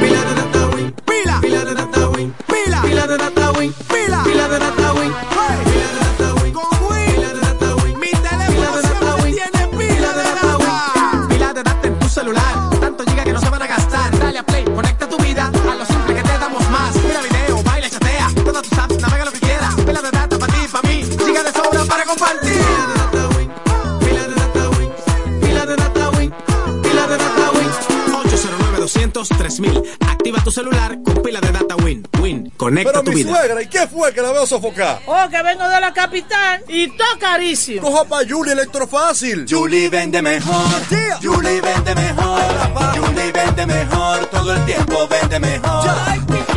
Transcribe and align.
Pila 0.00 0.20
de 0.24 0.34
data 0.34 0.66
win, 0.74 0.94
pila, 1.06 1.40
pila 1.40 1.64
de 1.64 1.74
data 1.74 2.08
win, 2.10 2.34
pila, 2.46 2.82
pila 2.82 3.06
de 3.06 3.16
data 3.16 3.50
win, 3.52 3.72
pila, 3.88 4.22
pila 4.24 4.48
de 4.48 4.58
data 4.58 4.92
win, 4.94 5.12
hey, 5.12 5.56
pila 5.64 5.88
de 5.92 5.98
data 6.04 6.34
win, 6.42 6.52
con 6.52 6.64
win, 6.88 7.14
pila 7.14 7.28
de 7.34 7.40
data 7.40 7.74
win, 7.76 7.98
mi 8.00 8.10
teléfono 8.10 8.80
siempre 8.82 9.32
tiene 9.32 9.68
pila 9.78 10.12
de 10.12 10.22
data 10.22 10.56
win, 10.58 11.28
pila 11.28 11.52
de 11.54 11.62
data 11.62 11.86
en 11.88 11.98
tu 11.98 12.08
celular, 12.08 12.70
tanto 12.80 13.04
giga 13.04 13.24
que 13.24 13.32
no 13.32 13.40
se 13.40 13.50
van 13.50 13.62
a 13.62 13.66
gastar, 13.66 14.18
dale 14.18 14.38
a 14.38 14.42
play, 14.42 14.64
conecta 14.64 15.08
tu 15.08 15.16
vida 15.18 15.50
a 15.70 15.74
lo 15.74 15.86
simple 15.86 16.14
que 16.14 16.22
te 16.22 16.38
damos 16.38 16.70
más, 16.70 16.94
mira 16.96 17.20
video, 17.22 17.62
baila, 17.62 17.88
chatea, 17.90 18.28
todas 18.44 18.62
tus 18.62 18.78
apps, 18.78 19.00
navega 19.00 19.24
lo 19.24 19.32
que 19.32 19.40
quieras, 19.40 19.74
pila 19.74 20.02
de 20.02 20.10
data 20.10 20.38
para 20.38 20.52
ti, 20.52 20.68
para 20.70 20.88
mí, 20.88 21.04
giga 21.24 21.42
de 21.42 21.52
sobra 21.52 21.84
para 21.84 22.04
compartir. 22.04 22.55
200 29.12 29.28
3000. 29.28 29.82
Activa 30.08 30.42
tu 30.42 30.50
celular 30.50 30.98
con 31.04 31.22
pila 31.22 31.40
de 31.40 31.52
data 31.52 31.76
Win. 31.76 32.06
Win, 32.20 32.50
conecta 32.56 32.90
Pero 32.92 33.04
tu 33.04 33.10
mi 33.10 33.16
vida. 33.22 33.36
suegra, 33.36 33.62
¿y 33.62 33.66
qué 33.68 33.86
fue 33.86 34.12
que 34.12 34.22
la 34.22 34.32
veo 34.32 34.46
sofocar? 34.46 35.00
Oh, 35.06 35.28
que 35.30 35.42
vengo 35.42 35.68
de 35.68 35.80
la 35.80 35.92
capital 35.92 36.62
y 36.68 36.88
todo 36.88 37.06
carísimo. 37.20 37.82
Coja 37.82 38.04
pa' 38.04 38.20
Julie 38.28 38.52
Electrofácil. 38.52 39.46
Julie 39.48 39.88
vende 39.88 40.22
mejor. 40.22 40.66
Julie 41.22 41.60
vende 41.60 41.94
mejor. 41.94 42.40
Julie 42.96 43.32
vende 43.32 43.66
mejor. 43.66 44.26
Todo 44.26 44.54
el 44.54 44.64
tiempo 44.64 45.08
vende 45.08 45.40
mejor. 45.40 46.35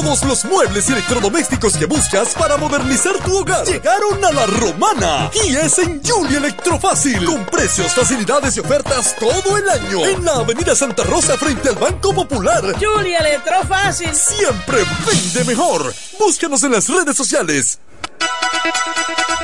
Todos 0.00 0.24
los 0.24 0.46
muebles 0.46 0.88
y 0.88 0.92
electrodomésticos 0.92 1.76
que 1.76 1.84
buscas 1.84 2.32
para 2.32 2.56
modernizar 2.56 3.12
tu 3.22 3.36
hogar 3.36 3.66
llegaron 3.66 4.24
a 4.24 4.32
la 4.32 4.46
romana. 4.46 5.30
Y 5.44 5.54
es 5.54 5.78
en 5.78 6.00
Julie 6.02 6.38
Electrofácil. 6.38 7.22
Con 7.26 7.44
precios, 7.44 7.92
facilidades 7.92 8.56
y 8.56 8.60
ofertas 8.60 9.14
todo 9.16 9.58
el 9.58 9.68
año. 9.68 10.06
En 10.06 10.24
la 10.24 10.36
Avenida 10.36 10.74
Santa 10.74 11.04
Rosa 11.04 11.36
frente 11.36 11.68
al 11.68 11.74
Banco 11.74 12.14
Popular. 12.14 12.62
Julia 12.80 13.18
Electrofácil. 13.18 14.14
Siempre 14.14 14.78
vende 15.06 15.44
mejor. 15.44 15.94
Búscanos 16.18 16.62
en 16.62 16.72
las 16.72 16.88
redes 16.88 17.14
sociales. 17.14 17.78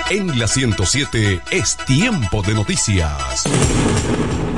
En 0.09 0.39
la 0.39 0.49
107 0.49 1.43
es 1.51 1.77
tiempo 1.85 2.41
de 2.41 2.55
noticias. 2.55 3.45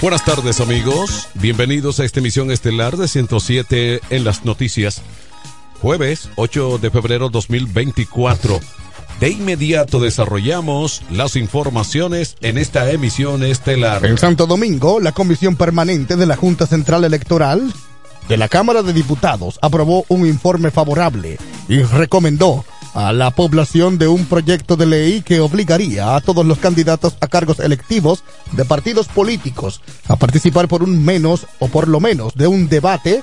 Buenas 0.00 0.24
tardes 0.24 0.62
amigos, 0.62 1.28
bienvenidos 1.34 2.00
a 2.00 2.06
esta 2.06 2.20
emisión 2.20 2.50
estelar 2.50 2.96
de 2.96 3.06
107 3.06 4.00
en 4.08 4.24
las 4.24 4.46
noticias. 4.46 5.02
Jueves 5.82 6.30
8 6.36 6.78
de 6.78 6.90
febrero 6.90 7.28
2024. 7.28 8.60
De 9.20 9.28
inmediato 9.28 10.00
desarrollamos 10.00 11.02
las 11.10 11.36
informaciones 11.36 12.38
en 12.40 12.56
esta 12.56 12.90
emisión 12.90 13.44
estelar. 13.44 14.06
En 14.06 14.16
Santo 14.16 14.46
Domingo, 14.46 15.00
la 15.00 15.12
Comisión 15.12 15.56
Permanente 15.56 16.16
de 16.16 16.24
la 16.24 16.36
Junta 16.36 16.66
Central 16.66 17.04
Electoral 17.04 17.70
de 18.26 18.36
la 18.38 18.48
Cámara 18.48 18.82
de 18.82 18.94
Diputados 18.94 19.58
aprobó 19.60 20.06
un 20.08 20.26
informe 20.26 20.70
favorable 20.70 21.36
y 21.68 21.82
recomendó 21.82 22.64
a 22.94 23.12
la 23.12 23.30
población 23.30 23.98
de 23.98 24.08
un 24.08 24.26
proyecto 24.26 24.76
de 24.76 24.86
ley 24.86 25.22
que 25.22 25.40
obligaría 25.40 26.16
a 26.16 26.20
todos 26.20 26.44
los 26.44 26.58
candidatos 26.58 27.16
a 27.20 27.28
cargos 27.28 27.60
electivos 27.60 28.24
de 28.52 28.64
partidos 28.64 29.08
políticos 29.08 29.80
a 30.08 30.16
participar 30.16 30.68
por 30.68 30.82
un 30.82 31.04
menos 31.04 31.46
o 31.58 31.68
por 31.68 31.88
lo 31.88 32.00
menos 32.00 32.34
de 32.34 32.46
un 32.46 32.68
debate 32.68 33.22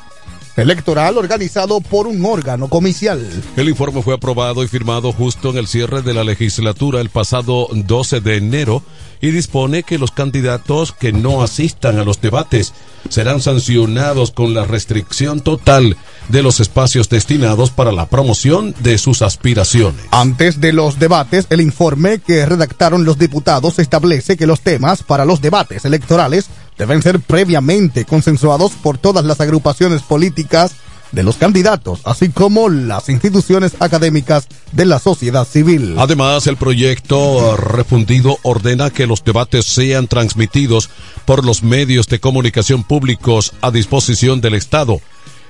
electoral 0.58 1.18
organizado 1.18 1.80
por 1.82 2.08
un 2.08 2.26
órgano 2.26 2.68
comicial. 2.68 3.26
El 3.56 3.70
informe 3.70 4.02
fue 4.02 4.16
aprobado 4.16 4.64
y 4.64 4.68
firmado 4.68 5.14
justo 5.14 5.52
en 5.52 5.58
el 5.58 5.68
cierre 5.68 6.02
de 6.02 6.14
la 6.14 6.24
legislatura 6.24 7.00
el 7.00 7.10
pasado 7.10 7.68
12 7.72 8.22
de 8.22 8.38
enero 8.38 8.84
y 9.22 9.32
dispone 9.32 9.84
que 9.84 10.00
los 10.00 10.12
candidatos 10.12 10.92
que 10.92 11.12
no 11.12 11.44
asistan 11.44 12.00
a 12.00 12.04
los 12.04 12.22
debates 12.22 12.74
serán 13.10 13.42
sancionados 13.42 14.32
con 14.32 14.54
la 14.54 14.66
restricción 14.66 15.42
total 15.42 15.96
de 16.30 16.44
los 16.44 16.60
espacios 16.60 17.10
destinados 17.10 17.72
para 17.72 17.92
la 17.92 18.08
promoción 18.08 18.76
de 18.80 18.98
sus 18.98 19.22
aspiraciones. 19.22 20.06
Antes 20.12 20.60
de 20.60 20.74
los 20.74 21.00
debates, 21.00 21.48
el 21.50 21.62
informe 21.62 22.20
que 22.20 22.46
redactaron 22.46 23.06
los 23.06 23.18
diputados 23.18 23.80
establece 23.80 24.38
que 24.38 24.48
los 24.48 24.62
temas 24.62 25.04
para 25.04 25.26
los 25.26 25.42
debates 25.42 25.86
electorales 25.86 26.48
deben 26.78 27.02
ser 27.02 27.20
previamente 27.20 28.06
consensuados 28.06 28.74
por 28.74 28.98
todas 28.98 29.26
las 29.26 29.42
agrupaciones 29.42 30.02
políticas 30.02 30.74
de 31.12 31.24
los 31.24 31.38
candidatos, 31.38 32.02
así 32.04 32.30
como 32.30 32.70
las 32.70 33.10
instituciones 33.10 33.74
académicas 33.80 34.48
de 34.74 34.86
la 34.86 35.00
sociedad 35.00 35.48
civil. 35.48 35.96
Además, 35.98 36.48
el 36.48 36.58
proyecto 36.58 37.56
refundido 37.56 38.38
ordena 38.44 38.90
que 38.90 39.08
los 39.08 39.24
debates 39.24 39.66
sean 39.66 40.08
transmitidos 40.08 40.90
por 41.26 41.46
los 41.46 41.64
medios 41.64 42.08
de 42.08 42.20
comunicación 42.20 42.84
públicos 42.84 43.54
a 43.62 43.72
disposición 43.72 44.42
del 44.42 44.56
Estado. 44.56 45.00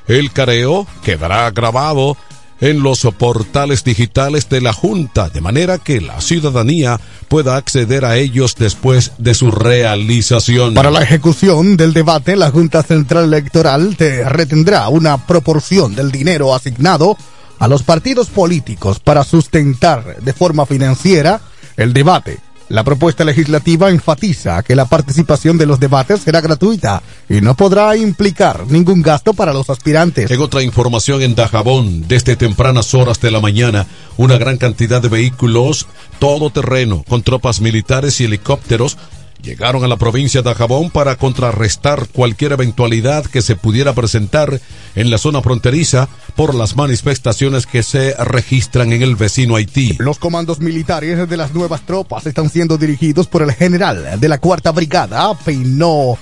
El 0.07 0.31
careo 0.31 0.87
quedará 1.03 1.49
grabado 1.51 2.17
en 2.59 2.81
los 2.81 3.01
portales 3.17 3.83
digitales 3.83 4.49
de 4.49 4.61
la 4.61 4.73
Junta, 4.73 5.29
de 5.29 5.41
manera 5.41 5.77
que 5.77 6.01
la 6.01 6.21
ciudadanía 6.21 6.99
pueda 7.27 7.55
acceder 7.55 8.05
a 8.05 8.17
ellos 8.17 8.55
después 8.57 9.11
de 9.17 9.33
su 9.33 9.51
realización. 9.51 10.73
Para 10.73 10.91
la 10.91 11.03
ejecución 11.03 11.77
del 11.77 11.93
debate, 11.93 12.35
la 12.35 12.51
Junta 12.51 12.83
Central 12.83 13.25
Electoral 13.25 13.95
te 13.95 14.27
retendrá 14.27 14.87
una 14.89 15.27
proporción 15.27 15.93
del 15.93 16.11
dinero 16.11 16.55
asignado 16.55 17.17
a 17.59 17.67
los 17.67 17.83
partidos 17.83 18.27
políticos 18.29 18.99
para 18.99 19.23
sustentar 19.23 20.17
de 20.21 20.33
forma 20.33 20.65
financiera 20.65 21.41
el 21.75 21.93
debate. 21.93 22.39
La 22.69 22.83
propuesta 22.83 23.23
legislativa 23.23 23.89
enfatiza 23.89 24.61
que 24.61 24.75
la 24.75 24.85
participación 24.85 25.57
de 25.57 25.65
los 25.65 25.79
debates 25.79 26.21
será 26.21 26.41
gratuita 26.41 27.01
y 27.29 27.39
no 27.39 27.55
podrá 27.55 27.95
implicar 27.95 28.67
ningún 28.67 29.01
gasto 29.01 29.33
para 29.33 29.53
los 29.53 29.69
aspirantes. 29.69 30.29
En 30.29 30.41
otra 30.41 30.61
información 30.63 31.21
en 31.21 31.33
Dajabón, 31.33 32.07
desde 32.09 32.35
tempranas 32.35 32.93
horas 32.93 33.21
de 33.21 33.31
la 33.31 33.39
mañana, 33.39 33.87
una 34.17 34.37
gran 34.37 34.57
cantidad 34.57 35.01
de 35.01 35.07
vehículos 35.07 35.87
todoterreno 36.19 37.03
con 37.07 37.23
tropas 37.23 37.61
militares 37.61 38.19
y 38.19 38.25
helicópteros 38.25 38.97
llegaron 39.41 39.83
a 39.83 39.87
la 39.87 39.97
provincia 39.97 40.41
de 40.41 40.49
Dajabón 40.49 40.89
para 40.89 41.15
contrarrestar 41.15 42.07
cualquier 42.07 42.53
eventualidad 42.53 43.25
que 43.25 43.41
se 43.41 43.55
pudiera 43.55 43.93
presentar 43.93 44.59
en 44.95 45.09
la 45.09 45.17
zona 45.17 45.41
fronteriza 45.41 46.09
por 46.35 46.55
las 46.55 46.75
manifestaciones 46.75 47.65
que 47.65 47.83
se 47.83 48.13
registran 48.15 48.93
en 48.93 49.01
el 49.01 49.15
vecino 49.15 49.55
Haití. 49.55 49.95
Los 49.99 50.19
comandos 50.19 50.59
militares 50.59 51.29
de 51.29 51.37
las 51.37 51.53
nuevas 51.53 51.81
tropas 51.81 52.25
están 52.25 52.49
siendo 52.49 52.77
dirigidos 52.77 53.27
por 53.27 53.41
el 53.41 53.53
general 53.53 54.19
de 54.19 54.29
la 54.29 54.39
cuarta 54.39 54.71
brigada, 54.71 55.33
Peinó 55.45 56.17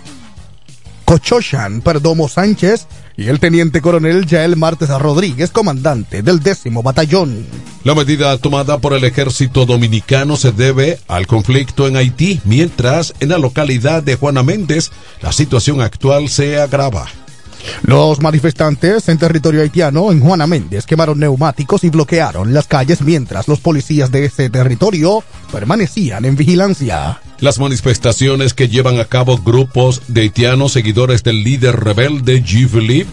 Cochochan 1.06 1.82
Perdomo 1.82 2.28
Sánchez, 2.28 2.88
y 3.18 3.28
el 3.28 3.40
teniente 3.40 3.82
coronel 3.82 4.26
Yael 4.26 4.56
Martes 4.56 4.90
Rodríguez, 4.90 5.52
comandante 5.52 6.22
del 6.22 6.40
décimo 6.40 6.84
batallón. 6.84 7.46
La 7.84 7.96
medida 7.96 8.38
tomada 8.38 8.80
por 8.80 8.94
el 8.94 9.04
ejército 9.04 9.66
dominicano 9.66 10.38
se 10.38 10.52
debe 10.52 11.00
al 11.08 11.28
conflicto 11.28 11.88
en 11.88 11.98
Haití, 11.98 12.42
mientras 12.44 13.14
en 13.20 13.30
la 13.30 13.38
localidad 13.38 14.04
de 14.04 14.16
Juana 14.16 14.44
Méndez 14.44 14.92
la 15.22 15.32
situación 15.32 15.82
actual 15.82 16.30
se 16.30 16.60
agrava. 16.60 17.08
Los 17.84 18.22
manifestantes 18.22 19.10
en 19.10 19.18
territorio 19.18 19.62
haitiano 19.62 20.12
en 20.12 20.20
Juana 20.20 20.48
Méndez 20.48 20.86
quemaron 20.86 21.20
neumáticos 21.20 21.84
y 21.84 21.90
bloquearon 21.90 22.54
las 22.54 22.68
calles 22.68 23.02
mientras 23.02 23.48
los 23.48 23.60
policías 23.60 24.12
de 24.12 24.26
ese 24.26 24.50
territorio 24.50 25.24
permanecían 25.52 26.26
en 26.26 26.36
vigilancia. 26.36 27.20
Las 27.40 27.60
manifestaciones 27.60 28.54
que 28.54 28.70
llevan 28.70 29.00
a 29.00 29.06
cabo 29.06 29.38
grupos 29.38 30.02
de 30.08 30.22
haitianos 30.22 30.72
seguidores 30.72 31.24
del 31.24 31.44
líder 31.44 31.76
rebelde 31.80 32.44
G. 32.44 33.06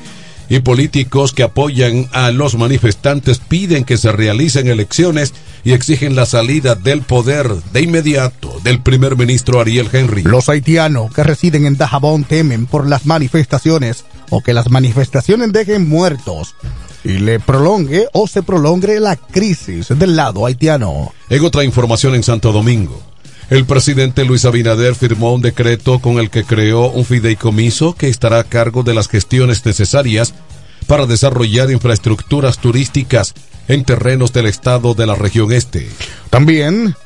Y 0.53 0.61
políticos 0.61 1.33
que 1.33 1.45
apoyan 1.45 2.11
a 2.13 2.31
los 2.31 2.59
manifestantes 2.59 3.39
piden 3.39 3.85
que 3.85 3.97
se 3.97 4.13
realicen 4.13 4.69
elecciones 4.69 5.33
y 5.65 5.73
exigen 5.73 6.15
la 6.15 6.27
salida 6.27 6.75
del 6.75 7.01
poder 7.01 7.49
de 7.73 7.81
inmediato 7.81 8.61
del 8.63 8.79
primer 8.83 9.17
ministro 9.17 9.63
Ariel 9.63 9.89
Henry. 9.91 10.25
Los 10.25 10.51
haitianos 10.51 11.11
que 11.15 11.23
residen 11.23 11.65
en 11.65 11.79
Dajabón 11.79 12.25
temen 12.25 12.67
por 12.67 12.87
las 12.87 13.07
manifestaciones 13.07 14.05
o 14.29 14.43
que 14.43 14.53
las 14.53 14.69
manifestaciones 14.69 15.55
dejen 15.55 15.89
muertos 15.89 16.55
y 17.03 17.13
le 17.13 17.41
prolongue 17.41 18.09
o 18.13 18.29
se 18.29 18.43
prolongue 18.43 19.01
la 19.01 19.17
crisis 19.17 19.89
del 19.89 20.17
lado 20.17 20.45
haitiano. 20.45 21.15
En 21.31 21.43
otra 21.47 21.65
información 21.65 22.15
en 22.15 22.23
Santo 22.25 22.53
Domingo, 22.53 23.01
el 23.53 23.67
presidente 23.67 24.25
Luis 24.25 24.47
Abinader 24.47 24.95
firmó 24.95 25.35
un 25.35 25.43
decreto 25.43 25.99
con 25.99 26.19
el 26.19 26.31
que 26.31 26.43
creó 26.43 26.91
un 26.91 27.05
fideicomiso 27.05 27.95
que 27.95 28.09
estará 28.09 28.39
a 28.39 28.45
cargo 28.45 28.83
de 28.83 28.95
las 28.95 29.09
gestiones 29.09 29.67
necesarias 29.67 30.33
para 30.87 31.05
desarrollar 31.05 31.71
infraestructuras 31.71 32.57
turísticas 32.57 33.35
en 33.69 33.85
terrenos 33.85 34.33
del 34.33 34.47
estado 34.47 34.95
de 34.95 35.05
la 35.05 35.17
región 35.17 35.53
este. 35.53 35.87
También 36.31 36.97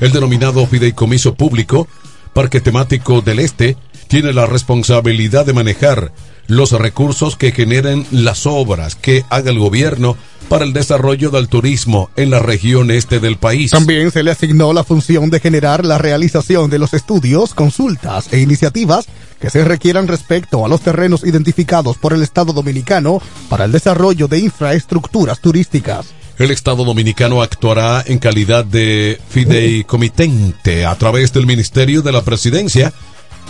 el 0.00 0.10
denominado 0.10 0.66
fideicomiso 0.66 1.36
público, 1.36 1.86
Parque 2.34 2.60
Temático 2.60 3.20
del 3.20 3.38
Este, 3.38 3.76
tiene 4.08 4.32
la 4.32 4.46
responsabilidad 4.46 5.46
de 5.46 5.52
manejar 5.52 6.10
los 6.48 6.72
recursos 6.72 7.36
que 7.36 7.52
generen 7.52 8.04
las 8.10 8.46
obras 8.46 8.96
que 8.96 9.24
haga 9.30 9.52
el 9.52 9.60
gobierno 9.60 10.16
para 10.48 10.64
el 10.64 10.72
desarrollo 10.72 11.30
del 11.30 11.48
turismo 11.48 12.10
en 12.16 12.30
la 12.30 12.38
región 12.38 12.90
este 12.90 13.20
del 13.20 13.36
país. 13.36 13.70
También 13.70 14.10
se 14.10 14.22
le 14.22 14.30
asignó 14.30 14.72
la 14.72 14.84
función 14.84 15.30
de 15.30 15.40
generar 15.40 15.84
la 15.84 15.98
realización 15.98 16.70
de 16.70 16.78
los 16.78 16.94
estudios, 16.94 17.54
consultas 17.54 18.32
e 18.32 18.40
iniciativas 18.40 19.06
que 19.40 19.50
se 19.50 19.64
requieran 19.64 20.08
respecto 20.08 20.64
a 20.64 20.68
los 20.68 20.80
terrenos 20.80 21.24
identificados 21.24 21.98
por 21.98 22.12
el 22.12 22.22
Estado 22.22 22.52
Dominicano 22.52 23.20
para 23.48 23.64
el 23.64 23.72
desarrollo 23.72 24.28
de 24.28 24.38
infraestructuras 24.38 25.40
turísticas. 25.40 26.06
El 26.38 26.50
Estado 26.50 26.84
Dominicano 26.84 27.40
actuará 27.40 28.04
en 28.06 28.18
calidad 28.18 28.64
de 28.64 29.18
fideicomitente 29.28 30.84
a 30.84 30.94
través 30.96 31.32
del 31.32 31.46
Ministerio 31.46 32.02
de 32.02 32.12
la 32.12 32.22
Presidencia 32.22 32.92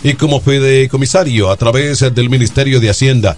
y 0.04 0.14
como 0.14 0.40
fideicomisario 0.40 1.50
a 1.50 1.56
través 1.56 2.00
del 2.14 2.30
Ministerio 2.30 2.78
de 2.78 2.90
Hacienda. 2.90 3.36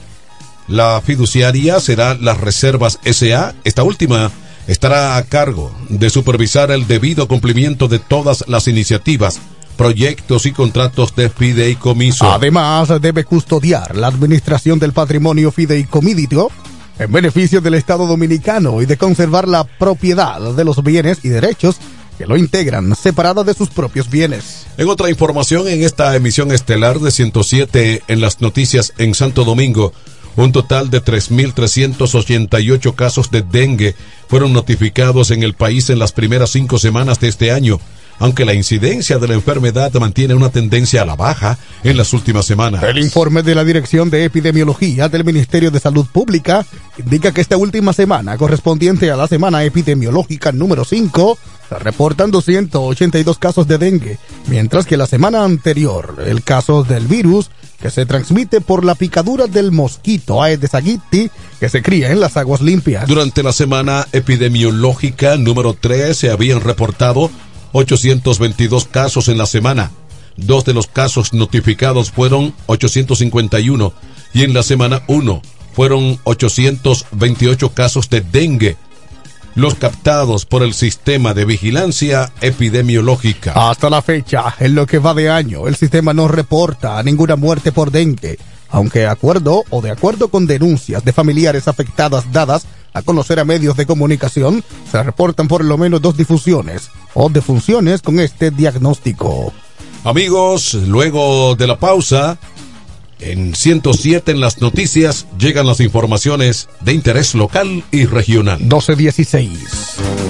La 0.69 1.01
fiduciaria 1.01 1.81
será 1.81 2.15
las 2.15 2.39
Reservas 2.39 2.99
SA. 3.03 3.55
Esta 3.65 3.83
última 3.83 4.31
estará 4.67 5.17
a 5.17 5.23
cargo 5.23 5.75
de 5.89 6.11
supervisar 6.11 6.71
el 6.71 6.87
debido 6.87 7.27
cumplimiento 7.27 7.89
de 7.89 7.99
todas 7.99 8.45
las 8.49 8.69
iniciativas, 8.69 9.41
proyectos 9.79 10.45
y 10.45 10.53
contratos 10.53 11.17
de 11.17 11.31
fideicomiso. 11.31 12.31
Además, 12.31 12.91
debe 13.01 13.25
custodiar 13.25 13.97
la 13.97 14.09
administración 14.09 14.79
del 14.79 14.93
patrimonio 14.93 15.51
fideicomidio 15.51 16.51
en 16.99 17.13
beneficio 17.13 17.63
del 17.63 17.75
Estado 17.75 18.07
Dominicano 18.07 18.83
y 18.83 18.87
de 18.87 18.99
conservar 18.99 19.49
la 19.49 19.65
propiedad 19.65 20.39
de 20.53 20.65
los 20.65 20.83
bienes 20.83 21.21
y 21.23 21.31
derechos 21.31 21.77
que 22.19 22.27
lo 22.27 22.37
integran 22.37 22.95
separada 22.97 23.45
de 23.45 23.55
sus 23.55 23.69
propios 23.71 24.11
bienes. 24.11 24.67
En 24.77 24.89
otra 24.89 25.09
información, 25.09 25.69
en 25.69 25.85
esta 25.85 26.15
emisión 26.17 26.53
estelar 26.53 26.99
de 26.99 27.13
107 27.13 28.03
en 28.09 28.21
las 28.21 28.41
noticias 28.41 28.93
en 28.99 29.15
Santo 29.15 29.45
Domingo, 29.45 29.93
un 30.45 30.52
total 30.52 30.88
de 30.90 31.02
3.388 31.02 32.95
casos 32.95 33.30
de 33.30 33.42
dengue 33.42 33.95
fueron 34.28 34.52
notificados 34.52 35.30
en 35.30 35.42
el 35.42 35.54
país 35.54 35.90
en 35.90 35.99
las 35.99 36.12
primeras 36.12 36.50
cinco 36.50 36.78
semanas 36.78 37.18
de 37.18 37.28
este 37.28 37.50
año, 37.50 37.80
aunque 38.21 38.45
la 38.45 38.54
incidencia 38.54 39.18
de 39.18 39.26
la 39.28 39.35
enfermedad 39.35 39.92
mantiene 39.95 40.35
una 40.35 40.50
tendencia 40.50 41.02
a 41.02 41.07
la 41.07 41.16
baja 41.16 41.59
en 41.83 41.97
las 41.97 42.12
últimas 42.12 42.47
semanas. 42.47 42.83
El 42.85 42.99
informe 42.99 43.42
de 43.42 43.54
la 43.54 43.64
Dirección 43.64 44.11
de 44.11 44.25
Epidemiología 44.25 45.09
del 45.09 45.25
Ministerio 45.25 45.71
de 45.71 45.80
Salud 45.80 46.07
Pública 46.07 46.64
indica 46.99 47.33
que 47.33 47.40
esta 47.40 47.57
última 47.57 47.92
semana, 47.92 48.37
correspondiente 48.37 49.11
a 49.11 49.16
la 49.16 49.26
semana 49.26 49.64
epidemiológica 49.64 50.52
número 50.52 50.85
5, 50.85 51.38
se 51.68 51.78
reportan 51.80 52.30
282 52.30 53.38
casos 53.38 53.66
de 53.66 53.78
dengue, 53.78 54.18
mientras 54.47 54.87
que 54.87 54.97
la 54.97 55.07
semana 55.07 55.45
anterior, 55.45 56.23
el 56.25 56.42
caso 56.42 56.85
del 56.85 57.07
virus 57.07 57.50
que 57.81 57.91
se 57.91 58.07
transmite 58.07 58.61
por 58.61 58.85
la 58.85 58.95
picadura 58.95 59.47
del 59.47 59.71
mosquito 59.71 60.43
Aedes 60.43 60.75
aegypti 60.75 61.31
que 61.61 61.69
se 61.69 61.83
cría 61.83 62.11
en 62.11 62.21
las 62.21 62.37
aguas 62.37 62.61
limpias. 62.61 63.07
Durante 63.07 63.43
la 63.43 63.53
semana 63.53 64.07
epidemiológica 64.13 65.37
número 65.37 65.75
3 65.75 66.17
se 66.17 66.31
habían 66.31 66.61
reportado 66.61 67.31
822 67.73 68.87
casos 68.87 69.29
en 69.29 69.39
la 69.39 69.47
semana. 69.47 69.91
Dos 70.37 70.65
de 70.65 70.75
los 70.75 70.87
casos 70.87 71.33
notificados 71.33 72.11
fueron 72.11 72.55
851 72.67 73.93
y 74.35 74.43
en 74.45 74.55
la 74.55 74.63
semana 74.63 75.03
1 75.09 75.43
fueron 75.73 76.19
828 76.25 77.73
casos 77.75 78.11
de 78.11 78.21
dengue. 78.21 78.77
Los 79.55 79.75
captados 79.75 80.47
por 80.47 80.62
el 80.62 80.75
sistema 80.75 81.35
de 81.35 81.45
vigilancia 81.45 82.33
epidemiológica. 82.40 83.52
Hasta 83.71 83.90
la 83.90 84.02
fecha, 84.02 84.55
en 84.61 84.75
lo 84.75 84.87
que 84.87 84.99
va 84.99 85.14
de 85.14 85.31
año, 85.31 85.67
el 85.67 85.76
sistema 85.76 86.14
no 86.14 86.28
reporta 86.28 87.02
ninguna 87.02 87.37
muerte 87.37 87.73
por 87.73 87.90
dengue 87.90 88.38
aunque 88.71 89.07
acuerdo 89.07 89.64
o 89.71 89.81
de 89.81 89.90
acuerdo 89.90 90.28
con 90.28 90.47
denuncias 90.47 91.05
de 91.05 91.12
familiares 91.12 91.69
afectadas 91.69 92.31
dadas 92.33 92.67
a 92.93 93.02
conocer 93.02 93.38
a 93.38 93.45
medios 93.45 93.76
de 93.76 93.87
comunicación, 93.87 94.64
se 94.90 95.02
reportan 95.02 95.49
por 95.49 95.64
lo 95.64 95.78
menos 95.78 96.00
dos 96.00 96.17
difusiones 96.17 96.90
o 97.14 97.28
defunciones 97.28 98.02
con 98.02 98.19
este 98.19 98.50
diagnóstico. 98.50 99.52
Amigos, 100.05 100.75
luego 100.75 101.55
de 101.55 101.67
la 101.67 101.78
pausa, 101.78 102.38
en 103.21 103.55
107 103.55 104.33
en 104.33 104.41
las 104.41 104.61
noticias 104.61 105.27
llegan 105.39 105.67
las 105.67 105.81
informaciones 105.81 106.69
de 106.81 106.93
interés 106.93 107.35
local 107.35 107.85
y 107.91 108.07
regional. 108.07 108.61
1216. 108.61 110.29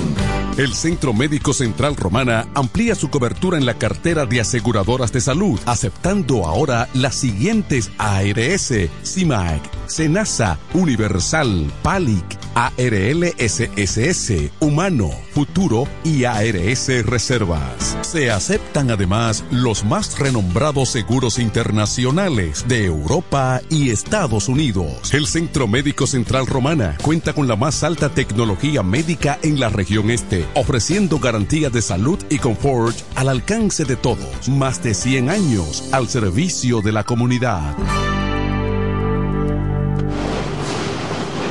El 0.58 0.74
Centro 0.74 1.12
Médico 1.12 1.52
Central 1.52 1.94
Romana 1.94 2.48
amplía 2.52 2.96
su 2.96 3.10
cobertura 3.10 3.58
en 3.58 3.64
la 3.64 3.74
cartera 3.74 4.26
de 4.26 4.40
aseguradoras 4.40 5.12
de 5.12 5.20
salud, 5.20 5.60
aceptando 5.66 6.46
ahora 6.46 6.88
las 6.94 7.14
siguientes 7.14 7.92
ARS, 7.96 8.74
CIMAC, 9.04 9.62
SENASA, 9.86 10.58
Universal, 10.74 11.70
PALIC, 11.84 12.24
ARL 12.56 13.24
SSS, 13.38 14.50
Humano, 14.58 15.10
Futuro 15.32 15.86
y 16.02 16.24
ARS 16.24 16.88
Reservas. 17.06 17.96
Se 18.00 18.32
aceptan 18.32 18.90
además 18.90 19.44
los 19.52 19.84
más 19.84 20.18
renombrados 20.18 20.88
seguros 20.88 21.38
internacionales 21.38 22.64
de 22.66 22.77
Europa 22.84 23.60
y 23.68 23.90
Estados 23.90 24.48
Unidos. 24.48 25.12
El 25.12 25.26
Centro 25.26 25.66
Médico 25.66 26.06
Central 26.06 26.46
Romana 26.46 26.96
cuenta 27.02 27.32
con 27.32 27.48
la 27.48 27.56
más 27.56 27.82
alta 27.82 28.08
tecnología 28.08 28.82
médica 28.82 29.38
en 29.42 29.60
la 29.60 29.68
región 29.68 30.10
este, 30.10 30.46
ofreciendo 30.54 31.18
garantía 31.18 31.70
de 31.70 31.82
salud 31.82 32.18
y 32.30 32.38
confort 32.38 32.96
al 33.14 33.28
alcance 33.28 33.84
de 33.84 33.96
todos. 33.96 34.48
Más 34.48 34.82
de 34.82 34.94
100 34.94 35.30
años 35.30 35.88
al 35.92 36.08
servicio 36.08 36.80
de 36.80 36.92
la 36.92 37.04
comunidad. 37.04 37.76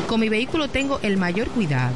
Con 0.08 0.20
mi 0.22 0.30
vehículo 0.30 0.70
tengo 0.70 1.00
el 1.02 1.18
mayor 1.18 1.50
cuidado. 1.50 1.96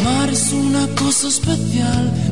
Amar 0.00 0.30
es 0.30 0.52
una 0.52 0.86
cosa 0.94 1.28
especial, 1.28 2.12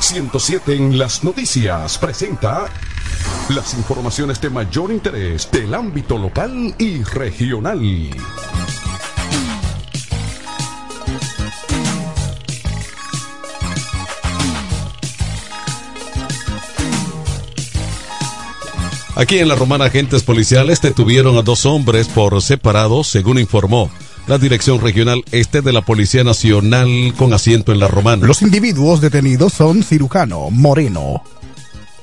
107 0.00 0.74
en 0.74 0.96
las 0.96 1.24
noticias 1.24 1.98
presenta 1.98 2.66
las 3.48 3.74
informaciones 3.74 4.40
de 4.40 4.48
mayor 4.48 4.92
interés 4.92 5.50
del 5.50 5.74
ámbito 5.74 6.18
local 6.18 6.72
y 6.78 7.02
regional. 7.02 7.80
Aquí 19.16 19.40
en 19.40 19.48
la 19.48 19.56
Romana, 19.56 19.86
agentes 19.86 20.22
policiales 20.22 20.80
detuvieron 20.80 21.36
a 21.38 21.42
dos 21.42 21.66
hombres 21.66 22.06
por 22.06 22.40
separado, 22.40 23.02
según 23.02 23.40
informó 23.40 23.90
la 24.28 24.36
Dirección 24.36 24.80
Regional 24.80 25.24
Este 25.32 25.62
de 25.62 25.72
la 25.72 25.80
Policía 25.80 26.22
Nacional 26.22 27.14
con 27.16 27.32
asiento 27.32 27.72
en 27.72 27.80
la 27.80 27.88
Romana. 27.88 28.26
Los 28.26 28.42
individuos 28.42 29.00
detenidos 29.00 29.54
son 29.54 29.82
Cirujano 29.82 30.50
Moreno, 30.50 31.22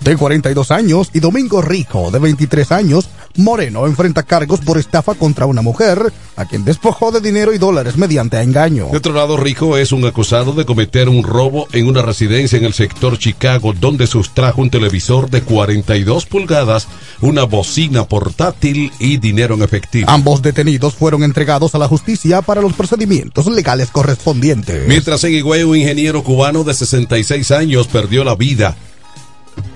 de 0.06 0.16
42 0.16 0.70
años, 0.70 1.10
y 1.14 1.20
Domingo 1.20 1.64
Rico, 1.64 2.12
de 2.12 2.20
23 2.20 2.72
años. 2.72 3.10
Moreno 3.38 3.86
enfrenta 3.86 4.24
cargos 4.24 4.62
por 4.62 4.78
estafa 4.78 5.16
contra 5.16 5.46
una 5.48 5.62
mujer, 5.62 6.14
a 6.38 6.46
quien 6.46 6.64
despojó 6.64 7.12
de 7.12 7.20
dinero 7.20 7.54
y 7.54 7.58
dólares 7.58 7.98
mediante 7.98 8.40
engaño. 8.40 8.88
De 8.92 8.98
otro 8.98 9.14
lado, 9.14 9.36
Rico 9.36 9.78
es 9.78 9.92
un 9.92 10.06
acusado 10.06 10.54
de 10.54 10.64
cometer 10.64 11.10
un 11.10 11.24
robo 11.24 11.68
en 11.74 11.88
una 11.88 12.04
residencia 12.04 12.58
en 12.58 12.66
el 12.66 12.74
sector 12.74 13.18
Chicago, 13.18 13.74
donde 13.74 14.08
sustrajo 14.08 14.62
un 14.62 14.70
televisor 14.70 15.30
de 15.30 15.42
42 15.42 16.28
pulgadas, 16.28 16.88
una 17.20 17.44
bocina 17.44 18.06
portátil 18.06 18.92
y 19.00 19.18
dinero 19.18 19.56
en 19.56 19.64
efectivo. 19.64 20.10
Ambos 20.10 20.42
detenidos 20.42 20.94
fueron 20.94 21.24
entregados 21.24 21.74
a 21.74 21.80
la 21.80 21.88
justicia 21.88 22.44
para 22.44 22.62
los 22.62 22.74
procedimientos 22.74 23.48
legales 23.48 23.90
correspondientes. 23.90 24.88
Mientras 24.88 25.24
en 25.24 25.34
Higüey, 25.34 25.64
un 25.64 25.76
ingeniero 25.76 26.24
cubano 26.24 26.64
de 26.64 26.76
66 26.76 27.52
años 27.52 27.88
perdió 27.88 28.24
la 28.24 28.36
vida 28.36 28.78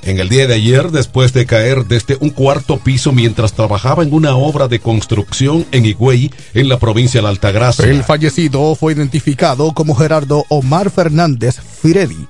en 0.02 0.20
el 0.20 0.30
día 0.30 0.48
de 0.48 0.56
ayer 0.56 0.92
después 0.92 1.34
de 1.34 1.46
caer 1.46 1.86
desde 1.86 2.18
un 2.20 2.30
cuarto 2.30 2.78
piso 2.78 3.12
mientras 3.12 3.54
trabajaba 3.54 4.04
en 4.04 4.14
una 4.14 4.36
obra 4.36 4.68
de 4.68 4.80
construcción 4.80 5.66
en 5.72 5.86
Higüey, 5.86 6.32
en 6.54 6.70
la 6.70 6.80
provincia 6.80 7.20
de 7.20 7.24
la 7.24 7.30
Altagracia. 7.30 7.86
El 7.86 8.04
fallecido 8.04 8.76
fue 8.76 8.94
identificado 8.94 9.74
como 9.74 9.96
Gerardo 9.96 10.46
Omar 10.50 10.90
Fernández 10.90 11.58
Firedi. 11.60 12.28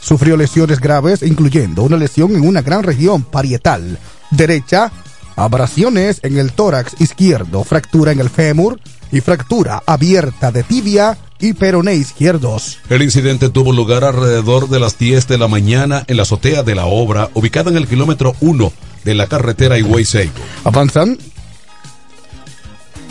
Sufrió 0.00 0.36
lesiones 0.36 0.80
graves, 0.80 1.22
incluyendo 1.22 1.82
una 1.82 1.96
lesión 1.96 2.34
en 2.34 2.46
una 2.46 2.62
gran 2.62 2.82
región 2.82 3.22
parietal 3.22 3.98
derecha, 4.30 4.90
abrasiones 5.36 6.20
en 6.22 6.38
el 6.38 6.52
tórax 6.52 7.00
izquierdo, 7.00 7.64
fractura 7.64 8.12
en 8.12 8.20
el 8.20 8.30
fémur 8.30 8.80
y 9.12 9.20
fractura 9.20 9.82
abierta 9.86 10.52
de 10.52 10.62
tibia 10.62 11.18
y 11.40 11.54
peroné 11.54 11.94
izquierdos. 11.94 12.78
El 12.88 13.02
incidente 13.02 13.48
tuvo 13.48 13.72
lugar 13.72 14.04
alrededor 14.04 14.68
de 14.68 14.80
las 14.80 14.98
10 14.98 15.26
de 15.26 15.38
la 15.38 15.48
mañana 15.48 16.04
en 16.06 16.16
la 16.16 16.22
azotea 16.22 16.62
de 16.62 16.74
la 16.74 16.86
obra, 16.86 17.30
ubicada 17.34 17.70
en 17.70 17.76
el 17.76 17.88
kilómetro 17.88 18.34
1 18.40 18.72
de 19.04 19.14
la 19.14 19.26
carretera 19.26 19.78
Higüey 19.78 20.04
Seibo. 20.04 20.34
Avanzan. 20.64 21.18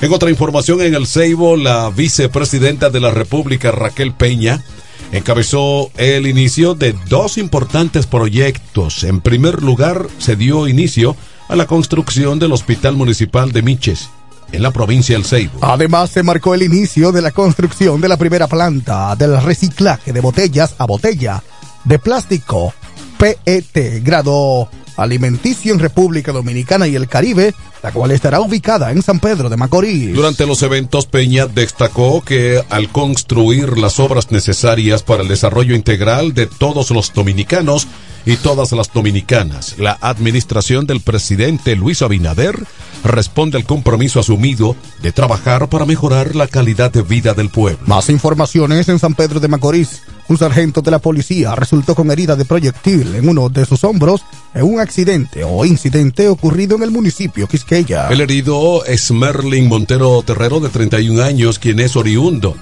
En 0.01 0.13
otra 0.13 0.29
información, 0.29 0.81
en 0.81 0.93
el 0.93 1.07
Seibo, 1.07 1.57
la 1.57 1.89
vicepresidenta 1.89 2.89
de 2.89 3.01
la 3.01 3.11
República, 3.11 3.71
Raquel 3.71 4.13
Peña, 4.13 4.63
encabezó 5.11 5.91
el 5.97 6.27
inicio 6.27 6.73
de 6.75 6.95
dos 7.09 7.37
importantes 7.37 8.05
proyectos. 8.05 9.03
En 9.03 9.19
primer 9.19 9.61
lugar, 9.61 10.07
se 10.17 10.37
dio 10.37 10.67
inicio 10.67 11.17
a 11.49 11.55
la 11.55 11.65
construcción 11.65 12.39
del 12.39 12.53
Hospital 12.53 12.95
Municipal 12.95 13.51
de 13.51 13.61
Miches, 13.61 14.09
en 14.51 14.63
la 14.63 14.71
provincia 14.71 15.15
del 15.15 15.25
Seibo. 15.25 15.59
Además, 15.61 16.09
se 16.09 16.23
marcó 16.23 16.53
el 16.53 16.63
inicio 16.63 17.11
de 17.11 17.21
la 17.21 17.31
construcción 17.31 18.01
de 18.01 18.07
la 18.07 18.17
primera 18.17 18.47
planta 18.47 19.15
del 19.15 19.41
reciclaje 19.41 20.13
de 20.13 20.21
botellas 20.21 20.75
a 20.77 20.85
botella 20.85 21.43
de 21.85 21.99
plástico 21.99 22.73
PET 23.17 24.03
grado 24.03 24.69
alimenticio 24.99 25.73
en 25.73 25.79
República 25.79 26.31
Dominicana 26.31 26.87
y 26.87 26.95
el 26.95 27.07
Caribe, 27.07 27.53
la 27.81 27.91
cual 27.91 28.11
estará 28.11 28.41
ubicada 28.41 28.91
en 28.91 29.01
San 29.01 29.19
Pedro 29.19 29.49
de 29.49 29.57
Macorís. 29.57 30.13
Durante 30.13 30.45
los 30.45 30.61
eventos, 30.61 31.05
Peña 31.05 31.47
destacó 31.47 32.21
que 32.21 32.61
al 32.69 32.89
construir 32.89 33.77
las 33.77 33.99
obras 33.99 34.31
necesarias 34.31 35.03
para 35.03 35.23
el 35.23 35.29
desarrollo 35.29 35.75
integral 35.75 36.33
de 36.33 36.47
todos 36.47 36.91
los 36.91 37.13
dominicanos 37.13 37.87
y 38.25 38.35
todas 38.35 38.73
las 38.73 38.91
dominicanas, 38.91 39.75
la 39.79 39.97
administración 40.01 40.85
del 40.85 41.01
presidente 41.01 41.75
Luis 41.75 42.01
Abinader 42.01 42.57
responde 43.03 43.57
al 43.57 43.65
compromiso 43.65 44.19
asumido 44.19 44.75
de 45.01 45.11
trabajar 45.11 45.69
para 45.69 45.85
mejorar 45.85 46.35
la 46.35 46.47
calidad 46.47 46.91
de 46.91 47.01
vida 47.01 47.33
del 47.33 47.49
pueblo. 47.49 47.79
Más 47.85 48.09
informaciones 48.09 48.89
en 48.89 48.99
San 48.99 49.15
Pedro 49.15 49.39
de 49.39 49.47
Macorís. 49.47 50.01
Un 50.27 50.37
sargento 50.37 50.81
de 50.81 50.91
la 50.91 50.99
policía 50.99 51.55
resultó 51.55 51.95
con 51.95 52.11
herida 52.11 52.35
de 52.35 52.45
proyectil 52.45 53.15
en 53.15 53.27
uno 53.27 53.49
de 53.49 53.65
sus 53.65 53.83
hombros 53.83 54.21
en 54.53 54.63
un 54.63 54.79
accidente 54.79 55.43
o 55.43 55.65
incidente 55.65 56.27
ocurrido 56.27 56.75
en 56.75 56.83
el 56.83 56.91
municipio 56.91 57.47
Quisqueya. 57.47 58.09
El 58.09 58.21
herido 58.21 58.85
es 58.85 59.09
Merlin 59.09 59.67
Montero 59.67 60.21
Terrero 60.21 60.59
de 60.59 60.69
31 60.69 61.23
años, 61.23 61.57
quien 61.57 61.79
es 61.79 61.95
oriundo 61.95 62.55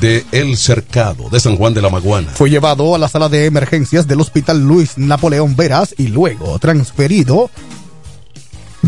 de 0.00 0.24
El 0.30 0.56
Cercado, 0.56 1.28
de 1.30 1.40
San 1.40 1.56
Juan 1.56 1.74
de 1.74 1.82
la 1.82 1.90
Maguana. 1.90 2.30
Fue 2.32 2.48
llevado 2.48 2.94
a 2.94 2.98
la 2.98 3.08
sala 3.08 3.28
de 3.28 3.46
emergencias 3.46 4.06
del 4.06 4.20
Hospital 4.20 4.60
Luis 4.60 4.96
Napoleón 4.96 5.56
Veras 5.56 5.94
y 5.98 6.08
luego 6.08 6.58
transferido 6.58 7.50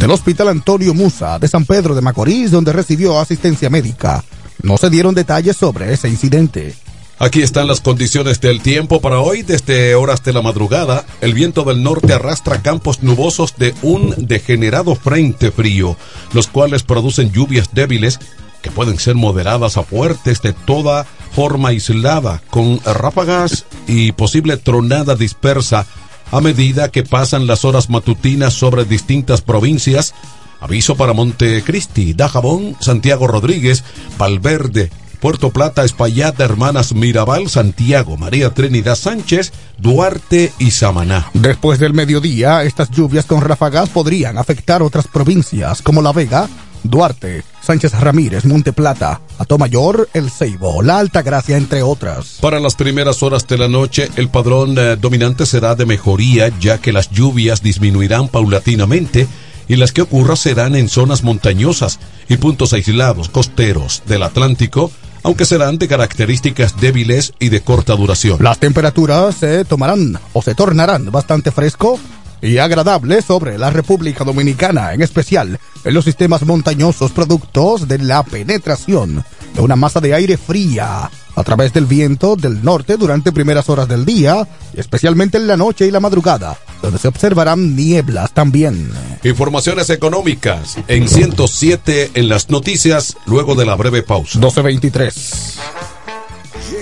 del 0.03 0.11
Hospital 0.11 0.49
Antonio 0.49 0.95
Musa 0.95 1.38
de 1.38 1.47
San 1.47 1.65
Pedro 1.65 1.95
de 1.95 2.01
Macorís, 2.01 2.51
donde 2.51 2.73
recibió 2.73 3.21
asistencia 3.21 3.71
médica. 3.71 4.25
No 4.61 4.77
se 4.77 4.91
dieron 4.91 5.15
detalles 5.15 5.57
sobre 5.57 5.93
ese 5.93 6.09
incidente. 6.09 6.75
Aquí 7.21 7.41
están 7.41 7.69
las 7.69 7.81
condiciones 7.81 8.41
del 8.41 8.62
tiempo 8.62 9.01
para 9.01 9.21
hoy. 9.21 9.43
Desde 9.43 9.95
horas 9.95 10.25
de 10.25 10.33
la 10.33 10.43
madrugada, 10.43 11.07
el 11.21 11.35
viento 11.35 11.62
del 11.62 11.85
norte 11.85 12.12
arrastra 12.12 12.62
campos 12.62 13.05
nubosos 13.05 13.55
de 13.59 13.77
un 13.83 14.12
degenerado 14.27 14.97
frente 14.97 15.53
frío, 15.53 15.97
los 16.33 16.49
cuales 16.49 16.83
producen 16.83 17.31
lluvias 17.31 17.69
débiles 17.73 18.19
que 18.61 18.73
pueden 18.73 18.99
ser 18.99 19.15
moderadas 19.15 19.77
a 19.77 19.85
fuertes 19.85 20.43
de 20.43 20.53
toda 20.53 21.07
forma 21.33 21.69
aislada, 21.69 22.43
con 22.51 22.81
ráfagas 22.85 23.67
y 23.87 24.11
posible 24.11 24.57
tronada 24.57 25.15
dispersa 25.15 25.87
a 26.33 26.40
medida 26.40 26.90
que 26.90 27.05
pasan 27.05 27.47
las 27.47 27.64
horas 27.64 27.90
matutinas 27.90 28.55
sobre 28.55 28.85
distintas 28.85 29.42
provincias. 29.42 30.14
Aviso 30.61 30.97
para 30.97 31.12
Montecristi, 31.12 32.14
Dajabón, 32.14 32.77
Santiago 32.81 33.27
Rodríguez, 33.27 33.85
Valverde, 34.18 34.90
Puerto 35.21 35.51
Plata, 35.51 35.85
Espaillat, 35.85 36.40
Hermanas 36.40 36.95
Mirabal, 36.95 37.49
Santiago, 37.49 38.16
María 38.16 38.55
Trinidad 38.55 38.97
Sánchez, 38.97 39.53
Duarte 39.79 40.53
y 40.59 40.73
Samaná. 40.73 41.31
Después 41.35 41.79
del 41.79 41.95
mediodía, 41.95 42.64
estas 42.64 42.90
lluvias 42.90 43.27
con 43.27 43.40
ráfagas 43.40 43.90
podrían 43.90 44.38
afectar 44.38 44.83
otras 44.83 45.07
provincias 45.07 45.83
como 45.83 46.03
La 46.03 46.12
Vega, 46.12 46.49
Duarte, 46.83 47.45
Sánchez 47.62 47.92
Ramírez, 48.01 48.45
Monte 48.45 48.73
Plata, 48.73 49.21
Atomayor, 49.38 50.09
El 50.12 50.31
Ceibo, 50.31 50.83
La 50.83 50.99
Alta 50.99 51.23
Gracia, 51.23 51.57
entre 51.57 51.83
otras. 51.83 52.38
Para 52.40 52.61
las 52.61 52.75
primeras 52.75 53.23
horas 53.23 53.47
de 53.47 53.59
la 53.59 53.68
noche, 53.68 54.11
el 54.16 54.29
padrón 54.29 54.77
eh, 54.79 54.97
dominante 54.97 55.47
será 55.47 55.75
de 55.75 55.87
mejoría, 55.87 56.51
ya 56.61 56.79
que 56.79 56.92
las 56.92 57.11
lluvias 57.11 57.62
disminuirán 57.62 58.29
paulatinamente 58.29 59.29
y 59.68 59.77
las 59.77 59.92
que 59.92 60.03
ocurran 60.03 60.37
serán 60.37 60.75
en 60.75 60.88
zonas 60.88 61.23
montañosas 61.23 61.99
y 62.29 62.37
puntos 62.37 62.73
aislados 62.73 63.29
costeros 63.29 64.03
del 64.07 64.23
Atlántico, 64.23 64.90
aunque 65.23 65.45
serán 65.45 65.79
de 65.79 65.88
características 65.88 66.81
débiles 66.81 67.33
y 67.38 67.49
de 67.49 67.61
corta 67.61 67.95
duración. 67.95 68.38
Las 68.40 68.59
temperaturas 68.59 69.37
se 69.37 69.64
tomarán 69.64 70.18
o 70.33 70.42
se 70.42 70.55
tornarán 70.55 71.11
bastante 71.11 71.53
fresco 71.53 71.99
y 72.42 72.59
agradable 72.59 73.22
sobre 73.22 73.57
la 73.57 73.70
República 73.70 74.24
Dominicana, 74.24 74.92
en 74.92 75.00
especial 75.00 75.59
en 75.85 75.94
los 75.94 76.05
sistemas 76.05 76.44
montañosos 76.44 77.12
productos 77.12 77.88
de 77.88 77.98
la 77.98 78.22
penetración 78.24 79.24
de 79.55 79.61
una 79.61 79.76
masa 79.76 80.00
de 80.00 80.14
aire 80.14 80.37
fría 80.37 81.11
a 81.35 81.44
través 81.44 81.72
del 81.72 81.87
viento 81.87 82.37
del 82.37 82.62
norte 82.62 82.96
durante 82.96 83.33
primeras 83.33 83.68
horas 83.70 83.88
del 83.88 84.05
día, 84.05 84.46
y 84.74 84.81
especialmente 84.81 85.38
en 85.38 85.46
la 85.46 85.57
noche 85.57 85.87
y 85.87 85.90
la 85.90 86.00
madrugada, 86.00 86.59
donde 86.83 86.98
se 86.98 87.09
observarán 87.09 87.74
nieblas 87.74 88.33
también. 88.35 88.90
Informaciones 89.22 89.88
económicas 89.90 90.76
en 90.88 91.09
107 91.09 92.11
en 92.14 92.28
las 92.28 92.50
noticias 92.50 93.16
luego 93.24 93.55
de 93.55 93.64
la 93.64 93.76
breve 93.76 94.02
pausa. 94.02 94.38
1223. 94.38 95.59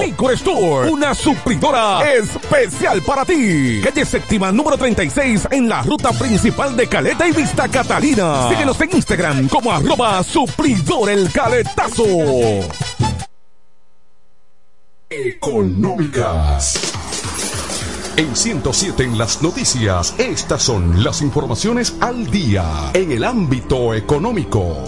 Licor 0.00 0.32
Store. 0.34 0.90
Una 0.90 1.14
supridora 1.14 2.00
especial 2.12 3.02
para 3.02 3.24
ti. 3.24 3.80
Calle 3.82 4.04
séptima 4.04 4.52
número 4.52 4.76
36 4.76 5.48
en 5.50 5.68
la 5.68 5.82
ruta 5.82 6.12
principal 6.12 6.76
de 6.76 6.86
Caleta 6.86 7.26
y 7.26 7.32
Vista 7.32 7.68
Catalina. 7.68 8.48
Síguenos 8.48 8.80
en 8.80 8.90
Instagram 8.94 9.48
como 9.48 9.72
arroba 9.72 10.22
suplidor 10.22 11.10
el 11.10 11.30
caletazo. 11.32 12.04
Económicas. 15.10 16.94
En 18.16 18.34
107 18.34 19.04
en 19.04 19.18
las 19.18 19.42
noticias, 19.42 20.14
estas 20.18 20.62
son 20.62 21.02
las 21.02 21.20
informaciones 21.22 21.94
al 22.00 22.30
día 22.30 22.90
en 22.94 23.12
el 23.12 23.24
ámbito 23.24 23.94
económico. 23.94 24.84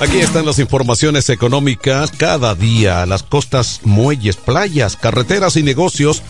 Aquí 0.00 0.16
están 0.16 0.46
las 0.46 0.58
informaciones 0.58 1.28
económicas. 1.28 2.10
Cada 2.10 2.54
día 2.54 3.04
las 3.04 3.22
costas, 3.22 3.82
muelles, 3.84 4.36
playas, 4.36 4.96
carreteras 4.96 5.56
y 5.56 5.62
negocios 5.62 6.22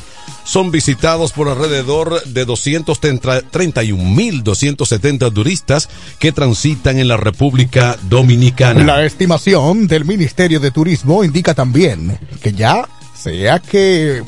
son 0.45 0.73
visitados 0.73 1.31
por 1.31 1.49
alrededor 1.49 2.25
de 2.25 2.49
231.270 2.49 5.33
turistas 5.33 5.89
que 6.19 6.33
transitan 6.33 6.99
en 6.99 7.07
la 7.07 7.17
República 7.17 7.97
Dominicana. 8.09 8.83
La 8.83 9.05
estimación 9.05 9.87
del 9.87 10.05
Ministerio 10.05 10.59
de 10.59 10.73
Turismo 10.73 11.23
indica 11.23 11.55
también 11.55 12.19
que 12.43 12.53
ya 12.53 12.89
sea 13.15 13.61
que 13.61 14.25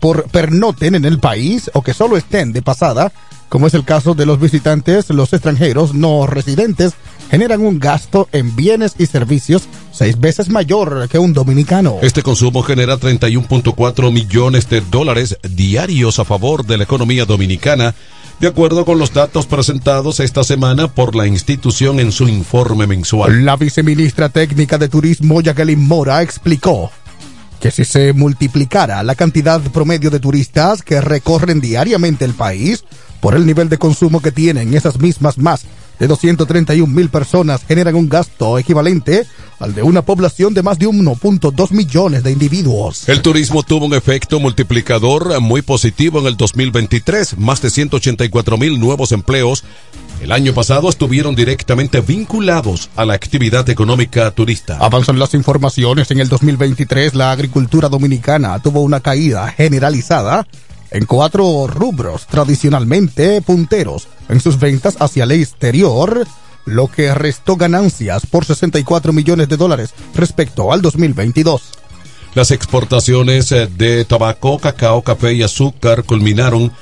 por 0.00 0.24
pernoten 0.24 0.96
en 0.96 1.06
el 1.06 1.18
país 1.18 1.70
o 1.72 1.80
que 1.80 1.94
solo 1.94 2.18
estén 2.18 2.52
de 2.52 2.60
pasada, 2.60 3.10
como 3.48 3.66
es 3.66 3.72
el 3.72 3.84
caso 3.84 4.14
de 4.14 4.26
los 4.26 4.38
visitantes, 4.38 5.08
los 5.08 5.32
extranjeros 5.32 5.94
no 5.94 6.26
residentes 6.26 6.92
generan 7.32 7.62
un 7.62 7.78
gasto 7.78 8.28
en 8.32 8.54
bienes 8.54 8.94
y 8.98 9.06
servicios 9.06 9.62
seis 9.90 10.20
veces 10.20 10.50
mayor 10.50 11.08
que 11.08 11.18
un 11.18 11.32
dominicano. 11.32 11.96
Este 12.02 12.22
consumo 12.22 12.62
genera 12.62 12.98
31.4 12.98 14.12
millones 14.12 14.68
de 14.68 14.82
dólares 14.82 15.38
diarios 15.42 16.18
a 16.18 16.26
favor 16.26 16.66
de 16.66 16.76
la 16.76 16.84
economía 16.84 17.24
dominicana, 17.24 17.94
de 18.38 18.48
acuerdo 18.48 18.84
con 18.84 18.98
los 18.98 19.14
datos 19.14 19.46
presentados 19.46 20.20
esta 20.20 20.44
semana 20.44 20.88
por 20.88 21.16
la 21.16 21.26
institución 21.26 22.00
en 22.00 22.12
su 22.12 22.28
informe 22.28 22.86
mensual. 22.86 23.46
La 23.46 23.56
viceministra 23.56 24.28
técnica 24.28 24.76
de 24.76 24.90
Turismo, 24.90 25.40
Jacqueline 25.40 25.82
Mora, 25.82 26.20
explicó 26.20 26.90
que 27.60 27.70
si 27.70 27.86
se 27.86 28.12
multiplicara 28.12 29.02
la 29.02 29.14
cantidad 29.14 29.58
promedio 29.72 30.10
de 30.10 30.20
turistas 30.20 30.82
que 30.82 31.00
recorren 31.00 31.62
diariamente 31.62 32.26
el 32.26 32.34
país 32.34 32.84
por 33.20 33.34
el 33.34 33.46
nivel 33.46 33.70
de 33.70 33.78
consumo 33.78 34.20
que 34.20 34.32
tienen 34.32 34.74
esas 34.74 34.98
mismas 34.98 35.38
más 35.38 35.64
de 36.02 36.08
231 36.08 36.92
mil 36.92 37.10
personas 37.10 37.62
generan 37.64 37.94
un 37.94 38.08
gasto 38.08 38.58
equivalente 38.58 39.24
al 39.60 39.72
de 39.72 39.84
una 39.84 40.02
población 40.02 40.52
de 40.52 40.60
más 40.60 40.76
de 40.76 40.88
1.2 40.88 41.70
millones 41.70 42.24
de 42.24 42.32
individuos. 42.32 43.08
El 43.08 43.22
turismo 43.22 43.62
tuvo 43.62 43.86
un 43.86 43.94
efecto 43.94 44.40
multiplicador 44.40 45.40
muy 45.40 45.62
positivo 45.62 46.18
en 46.18 46.26
el 46.26 46.36
2023, 46.36 47.38
más 47.38 47.62
de 47.62 47.70
184 47.70 48.58
mil 48.58 48.80
nuevos 48.80 49.12
empleos. 49.12 49.62
El 50.20 50.32
año 50.32 50.52
pasado 50.52 50.88
estuvieron 50.88 51.36
directamente 51.36 52.00
vinculados 52.00 52.90
a 52.96 53.04
la 53.04 53.14
actividad 53.14 53.70
económica 53.70 54.28
turista. 54.32 54.78
Avanzan 54.78 55.20
las 55.20 55.34
informaciones. 55.34 56.10
En 56.10 56.18
el 56.18 56.28
2023, 56.28 57.14
la 57.14 57.30
agricultura 57.30 57.88
dominicana 57.88 58.58
tuvo 58.58 58.80
una 58.80 58.98
caída 58.98 59.52
generalizada 59.52 60.48
en 60.92 61.06
cuatro 61.06 61.66
rubros 61.66 62.26
tradicionalmente 62.26 63.40
punteros 63.42 64.08
en 64.28 64.40
sus 64.40 64.58
ventas 64.58 64.96
hacia 65.00 65.24
el 65.24 65.32
exterior, 65.32 66.26
lo 66.64 66.88
que 66.88 67.12
restó 67.14 67.56
ganancias 67.56 68.26
por 68.26 68.44
64 68.44 69.12
millones 69.12 69.48
de 69.48 69.56
dólares 69.56 69.94
respecto 70.14 70.72
al 70.72 70.82
2022. 70.82 71.62
Las 72.34 72.50
exportaciones 72.50 73.52
eh, 73.52 73.68
de 73.76 74.04
tabaco, 74.04 74.58
cacao, 74.58 75.02
café 75.02 75.34
y 75.34 75.42
azúcar 75.42 76.04
culminaron 76.04 76.72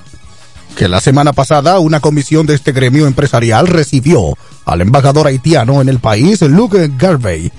que 0.76 0.88
la 0.88 1.02
semana 1.02 1.34
pasada 1.34 1.80
una 1.80 2.00
comisión 2.00 2.46
de 2.46 2.56
este 2.56 2.72
gremio 2.72 3.08
empresarial 3.08 3.68
recibió 3.68 4.38
al 4.66 4.82
embajador 4.82 5.28
haitiano 5.28 5.82
en 5.82 5.90
el 5.90 6.00
país, 6.00 6.42
Luke 6.42 6.92
Garvey, 6.98 7.52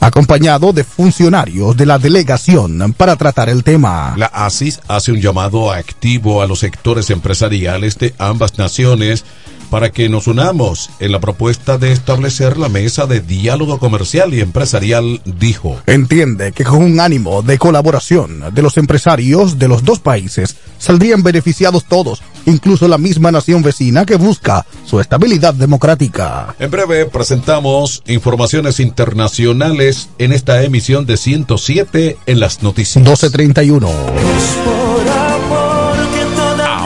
acompañado 0.00 0.72
de 0.72 0.84
funcionarios 0.84 1.76
de 1.76 1.86
la 1.86 1.98
delegación 1.98 2.94
para 2.96 3.16
tratar 3.16 3.48
el 3.48 3.64
tema. 3.64 4.14
La 4.16 4.26
ASIS 4.26 4.80
hace 4.88 5.12
un 5.12 5.20
llamado 5.20 5.72
activo 5.72 6.42
a 6.42 6.46
los 6.46 6.60
sectores 6.60 7.10
empresariales 7.10 7.98
de 7.98 8.14
ambas 8.18 8.58
naciones 8.58 9.24
para 9.70 9.90
que 9.90 10.08
nos 10.08 10.26
unamos 10.26 10.90
en 11.00 11.12
la 11.12 11.20
propuesta 11.20 11.78
de 11.78 11.92
establecer 11.92 12.56
la 12.56 12.68
mesa 12.68 13.06
de 13.06 13.20
diálogo 13.20 13.78
comercial 13.78 14.32
y 14.34 14.40
empresarial, 14.40 15.20
dijo. 15.24 15.80
Entiende 15.86 16.52
que 16.52 16.64
con 16.64 16.82
un 16.82 17.00
ánimo 17.00 17.42
de 17.42 17.58
colaboración 17.58 18.54
de 18.54 18.62
los 18.62 18.76
empresarios 18.76 19.58
de 19.58 19.68
los 19.68 19.84
dos 19.84 19.98
países 19.98 20.56
saldrían 20.78 21.22
beneficiados 21.22 21.84
todos, 21.84 22.22
incluso 22.46 22.88
la 22.88 22.98
misma 22.98 23.30
nación 23.30 23.62
vecina 23.62 24.06
que 24.06 24.16
busca 24.16 24.64
su 24.84 25.00
estabilidad 25.00 25.54
democrática. 25.54 26.54
En 26.58 26.70
breve 26.70 27.06
presentamos 27.06 28.02
informaciones 28.06 28.80
internacionales 28.80 30.08
en 30.18 30.32
esta 30.32 30.62
emisión 30.62 31.06
de 31.06 31.16
107 31.16 32.16
en 32.26 32.40
las 32.40 32.62
noticias. 32.62 32.96
1231. 33.02 34.85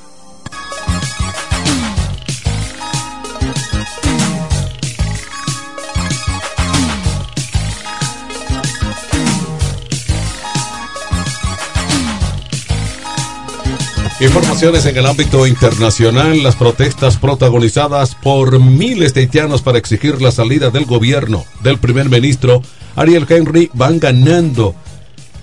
Informaciones 14.21 14.85
en 14.85 14.95
el 14.95 15.07
ámbito 15.07 15.47
internacional, 15.47 16.43
las 16.43 16.55
protestas 16.55 17.17
protagonizadas 17.17 18.13
por 18.13 18.59
miles 18.59 19.15
de 19.15 19.21
haitianos 19.21 19.63
para 19.63 19.79
exigir 19.79 20.21
la 20.21 20.31
salida 20.31 20.69
del 20.69 20.85
gobierno 20.85 21.43
del 21.63 21.79
primer 21.79 22.07
ministro 22.07 22.61
Ariel 22.95 23.25
Henry 23.27 23.71
van 23.73 23.99
ganando 23.99 24.75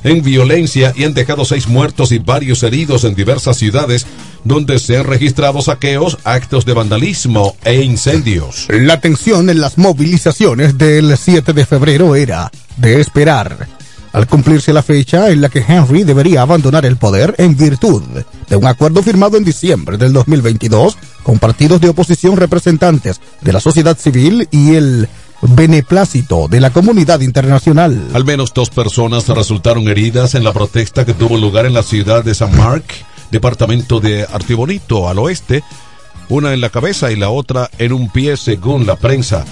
en 0.04 0.22
violencia 0.22 0.92
y 0.96 1.02
han 1.02 1.12
dejado 1.12 1.44
seis 1.44 1.66
muertos 1.66 2.12
y 2.12 2.20
varios 2.20 2.62
heridos 2.62 3.02
en 3.02 3.16
diversas 3.16 3.56
ciudades 3.56 4.06
donde 4.44 4.78
se 4.78 4.96
han 4.96 5.06
registrado 5.06 5.60
saqueos, 5.60 6.16
actos 6.22 6.64
de 6.64 6.74
vandalismo 6.74 7.56
e 7.64 7.82
incendios. 7.82 8.68
La 8.68 9.00
tensión 9.00 9.50
en 9.50 9.60
las 9.60 9.76
movilizaciones 9.76 10.78
del 10.78 11.16
7 11.18 11.52
de 11.52 11.66
febrero 11.66 12.14
era 12.14 12.52
de 12.76 13.00
esperar 13.00 13.77
al 14.12 14.26
cumplirse 14.26 14.72
la 14.72 14.82
fecha 14.82 15.30
en 15.30 15.40
la 15.40 15.48
que 15.48 15.64
Henry 15.66 16.04
debería 16.04 16.42
abandonar 16.42 16.86
el 16.86 16.96
poder 16.96 17.34
en 17.38 17.56
virtud 17.56 18.02
de 18.48 18.56
un 18.56 18.66
acuerdo 18.66 19.02
firmado 19.02 19.36
en 19.36 19.44
diciembre 19.44 19.96
del 19.96 20.12
2022 20.12 20.96
con 21.22 21.38
partidos 21.38 21.80
de 21.80 21.88
oposición 21.88 22.36
representantes 22.36 23.20
de 23.40 23.52
la 23.52 23.60
sociedad 23.60 23.96
civil 23.96 24.48
y 24.50 24.74
el 24.74 25.08
beneplácito 25.42 26.48
de 26.48 26.60
la 26.60 26.70
comunidad 26.70 27.20
internacional. 27.20 28.08
Al 28.12 28.24
menos 28.24 28.52
dos 28.52 28.70
personas 28.70 29.28
resultaron 29.28 29.88
heridas 29.88 30.34
en 30.34 30.44
la 30.44 30.52
protesta 30.52 31.04
que 31.04 31.14
tuvo 31.14 31.36
lugar 31.36 31.66
en 31.66 31.74
la 31.74 31.82
ciudad 31.82 32.24
de 32.24 32.34
San 32.34 32.56
Mark, 32.56 32.84
departamento 33.30 34.00
de 34.00 34.24
Artibonito, 34.24 35.08
al 35.08 35.18
oeste, 35.18 35.62
una 36.28 36.52
en 36.52 36.60
la 36.60 36.70
cabeza 36.70 37.10
y 37.12 37.16
la 37.16 37.30
otra 37.30 37.70
en 37.78 37.92
un 37.92 38.10
pie 38.10 38.36
según 38.36 38.86
la 38.86 38.96
prensa 38.96 39.44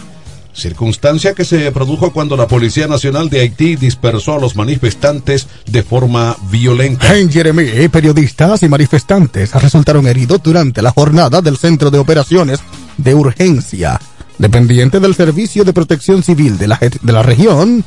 circunstancia 0.56 1.34
que 1.34 1.44
se 1.44 1.70
produjo 1.70 2.12
cuando 2.12 2.36
la 2.36 2.48
Policía 2.48 2.86
Nacional 2.86 3.28
de 3.28 3.40
Haití 3.40 3.76
dispersó 3.76 4.34
a 4.34 4.40
los 4.40 4.56
manifestantes 4.56 5.46
de 5.66 5.82
forma 5.82 6.36
violenta. 6.50 7.16
En 7.16 7.30
Jeremy, 7.30 7.88
periodistas 7.88 8.62
y 8.62 8.68
manifestantes 8.68 9.52
resultaron 9.52 10.06
heridos 10.06 10.42
durante 10.42 10.82
la 10.82 10.90
jornada 10.90 11.40
del 11.42 11.56
Centro 11.56 11.90
de 11.90 11.98
Operaciones 11.98 12.60
de 12.96 13.14
Urgencia, 13.14 14.00
dependiente 14.38 14.98
del 14.98 15.14
Servicio 15.14 15.64
de 15.64 15.72
Protección 15.72 16.22
Civil 16.22 16.58
de 16.58 16.68
la, 16.68 16.78
de 16.78 17.12
la 17.12 17.22
región, 17.22 17.84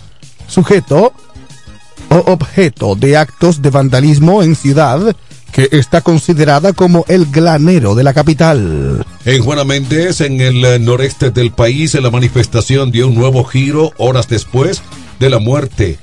sujeto 0.47 1.13
o 2.09 2.31
objeto 2.31 2.95
de 2.95 3.17
actos 3.17 3.61
de 3.61 3.69
vandalismo 3.69 4.41
en 4.43 4.55
ciudad 4.55 5.15
que 5.51 5.69
está 5.71 6.01
considerada 6.01 6.73
como 6.73 7.05
el 7.07 7.25
glanero 7.25 7.95
de 7.95 8.03
la 8.03 8.13
capital. 8.13 9.05
En 9.25 9.43
Juana 9.43 9.63
Méndez, 9.63 10.21
en 10.21 10.41
el 10.41 10.83
noreste 10.83 11.31
del 11.31 11.51
país, 11.51 11.93
la 11.95 12.09
manifestación 12.09 12.91
dio 12.91 13.07
un 13.07 13.15
nuevo 13.15 13.43
giro 13.43 13.91
horas 13.97 14.27
después 14.27 14.81
de 15.19 15.29
la 15.29 15.39
muerte 15.39 15.97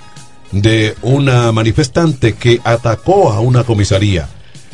de 0.52 0.94
una 1.02 1.50
manifestante 1.52 2.34
que 2.34 2.60
atacó 2.64 3.32
a 3.32 3.40
una 3.40 3.64
comisaría. 3.64 4.28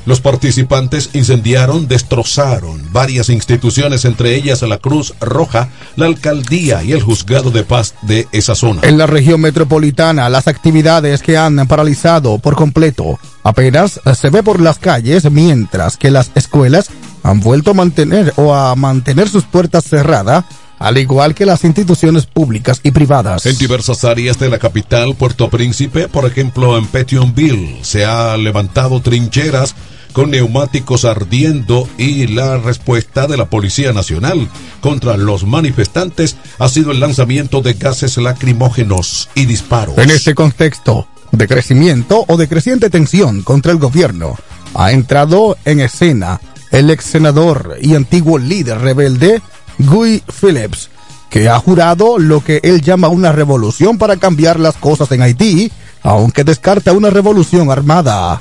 Los 0.05 0.21
participantes 0.21 1.11
incendiaron, 1.13 1.87
destrozaron 1.87 2.83
varias 2.93 3.29
instituciones, 3.29 4.05
entre 4.05 4.35
ellas 4.35 4.63
la 4.63 4.79
Cruz 4.79 5.15
Roja, 5.21 5.69
la 5.97 6.07
alcaldía 6.07 6.83
y 6.83 6.93
el 6.93 7.03
juzgado 7.03 7.51
de 7.51 7.63
paz 7.63 7.95
de 8.03 8.27
esa 8.33 8.55
zona. 8.55 8.81
En 8.83 8.99
la 8.99 9.07
región 9.07 9.41
metropolitana, 9.41 10.29
las 10.29 10.49
actividades 10.49 11.23
que 11.23 11.37
han 11.37 11.69
paralizado 11.69 12.39
por 12.39 12.57
completo 12.57 13.21
apenas 13.45 14.01
se 14.15 14.31
ve 14.31 14.43
por 14.43 14.61
las 14.61 14.79
calles, 14.79 15.31
mientras 15.31 15.97
que 15.97 16.11
las 16.11 16.33
escuelas 16.35 16.91
han 17.23 17.41
vuelto 17.41 17.71
a 17.71 17.75
mantener 17.75 18.33
o 18.37 18.55
a 18.55 18.75
mantener 18.75 19.29
sus 19.29 19.45
puertas 19.45 19.85
cerradas 19.85 20.45
al 20.83 20.99
igual 20.99 21.33
que 21.35 21.47
las 21.47 21.63
instituciones 21.63 22.27
públicas 22.27 22.81
y 22.83 22.91
privadas. 22.91 23.47
En 23.47 23.57
diversas 23.57 24.03
áreas 24.03 24.41
de 24.41 24.51
la 24.51 24.59
capital, 24.59 25.15
Puerto 25.15 25.49
Príncipe, 25.49 26.09
por 26.09 26.27
ejemplo 26.27 26.77
en 26.77 26.87
Petionville, 26.87 27.79
se 27.83 28.05
ha 28.05 28.37
levantado 28.37 29.01
trincheras 29.01 29.77
con 30.13 30.31
neumáticos 30.31 31.05
ardiendo 31.05 31.89
y 31.99 32.27
la 32.27 32.59
respuesta 32.59 33.27
de 33.27 33.37
la 33.37 33.47
Policía 33.47 33.93
Nacional 33.93 34.49
contra 34.81 35.17
los 35.17 35.45
manifestantes 35.45 36.37
ha 36.59 36.69
sido 36.69 36.93
el 36.93 37.01
lanzamiento 37.01 37.63
de 37.63 37.75
gases 37.75 38.17
lacrimógenos 38.19 39.29
y 39.35 39.47
disparos. 39.47 39.99
En 39.99 40.11
este 40.11 40.35
contexto 40.35 41.07
de 41.33 41.49
crecimiento 41.49 42.25
o 42.29 42.37
de 42.37 42.49
creciente 42.49 42.91
tensión 42.91 43.43
contra 43.43 43.73
el 43.73 43.79
gobierno, 43.79 44.37
ha 44.75 44.93
entrado 44.93 45.57
en 45.65 45.81
escena 45.81 46.41
el 46.71 46.91
ex 46.91 47.05
senador 47.05 47.77
y 47.81 47.95
antiguo 47.95 48.39
líder 48.39 48.79
rebelde 48.79 49.43
Guy 49.79 50.23
Phillips, 50.41 50.91
que 51.31 51.49
ha 51.49 51.59
jurado 51.59 52.19
lo 52.19 52.45
que 52.45 52.61
él 52.63 52.83
llama 52.83 53.09
una 53.09 53.33
revolución 53.33 53.99
para 53.99 54.17
cambiar 54.17 54.61
las 54.61 54.77
cosas 54.77 55.11
en 55.13 55.23
Haití, 55.23 55.73
aunque 56.03 56.45
descarta 56.45 56.93
una 56.93 57.11
revolución 57.11 57.71
armada. 57.71 58.41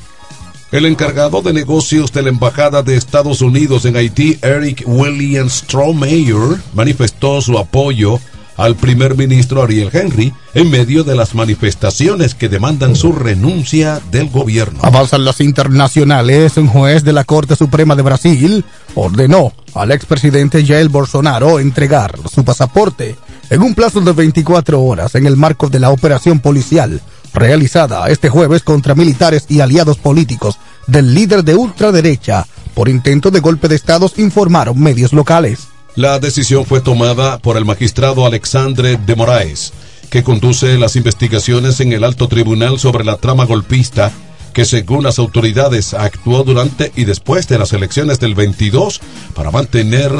El 0.72 0.86
encargado 0.86 1.42
de 1.42 1.52
negocios 1.52 2.14
de 2.14 2.22
la 2.22 2.30
Embajada 2.30 2.82
de 2.82 2.96
Estados 2.96 3.42
Unidos 3.42 3.84
en 3.84 3.98
Haití, 3.98 4.40
Eric 4.42 4.84
William 4.86 5.50
Strohmeyer, 5.50 6.62
manifestó 6.74 7.42
su 7.42 7.58
apoyo 7.58 8.22
al 8.56 8.78
primer 8.78 9.18
ministro 9.18 9.64
Ariel 9.64 9.90
Henry 9.92 10.34
en 10.54 10.70
medio 10.70 11.04
de 11.04 11.16
las 11.16 11.36
manifestaciones 11.36 12.36
que 12.36 12.48
demandan 12.48 12.96
su 12.96 13.12
renuncia 13.12 14.00
del 14.12 14.30
gobierno. 14.30 14.80
Avanzan 14.82 15.26
las 15.26 15.42
internacionales. 15.42 16.56
Un 16.56 16.68
juez 16.68 17.04
de 17.04 17.12
la 17.12 17.26
Corte 17.26 17.58
Suprema 17.58 17.98
de 17.98 18.04
Brasil 18.04 18.64
ordenó 18.96 19.52
al 19.74 19.92
expresidente 19.92 20.66
Jair 20.66 20.88
Bolsonaro 20.88 21.60
entregar 21.60 22.18
su 22.34 22.46
pasaporte 22.46 23.18
en 23.50 23.62
un 23.62 23.76
plazo 23.76 24.00
de 24.00 24.14
24 24.14 24.82
horas 24.82 25.16
en 25.16 25.26
el 25.26 25.36
marco 25.36 25.68
de 25.68 25.80
la 25.80 25.90
operación 25.90 26.40
policial 26.40 27.02
realizada 27.34 28.08
este 28.10 28.30
jueves 28.30 28.64
contra 28.64 28.96
militares 28.96 29.46
y 29.50 29.62
aliados 29.62 29.98
políticos 29.98 30.58
del 30.88 31.14
líder 31.14 31.44
de 31.44 31.56
ultraderecha 31.56 32.46
por 32.74 32.90
intento 32.90 33.32
de 33.32 33.40
golpe 33.40 33.68
de 33.68 33.76
estados 33.76 34.18
informaron 34.18 34.80
medios 34.80 35.14
locales. 35.14 35.68
La 35.96 36.20
decisión 36.20 36.66
fue 36.66 36.82
tomada 36.82 37.40
por 37.40 37.58
el 37.58 37.66
magistrado 37.66 38.26
Alexandre 38.26 38.98
de 38.98 39.16
Moraes, 39.16 39.74
que 40.10 40.24
conduce 40.24 40.78
las 40.78 40.96
investigaciones 40.96 41.80
en 41.82 41.92
el 41.92 42.04
alto 42.04 42.28
tribunal 42.28 42.80
sobre 42.80 43.04
la 43.04 43.18
trama 43.18 43.46
golpista 43.46 44.12
que 44.54 44.66
según 44.66 45.04
las 45.04 45.20
autoridades 45.20 45.94
actuó 45.94 46.44
durante 46.44 46.92
y 46.96 47.06
después 47.06 47.48
de 47.48 47.58
las 47.58 47.74
elecciones 47.74 48.20
del 48.20 48.36
22 48.36 49.02
para 49.34 49.52
mantener 49.52 50.12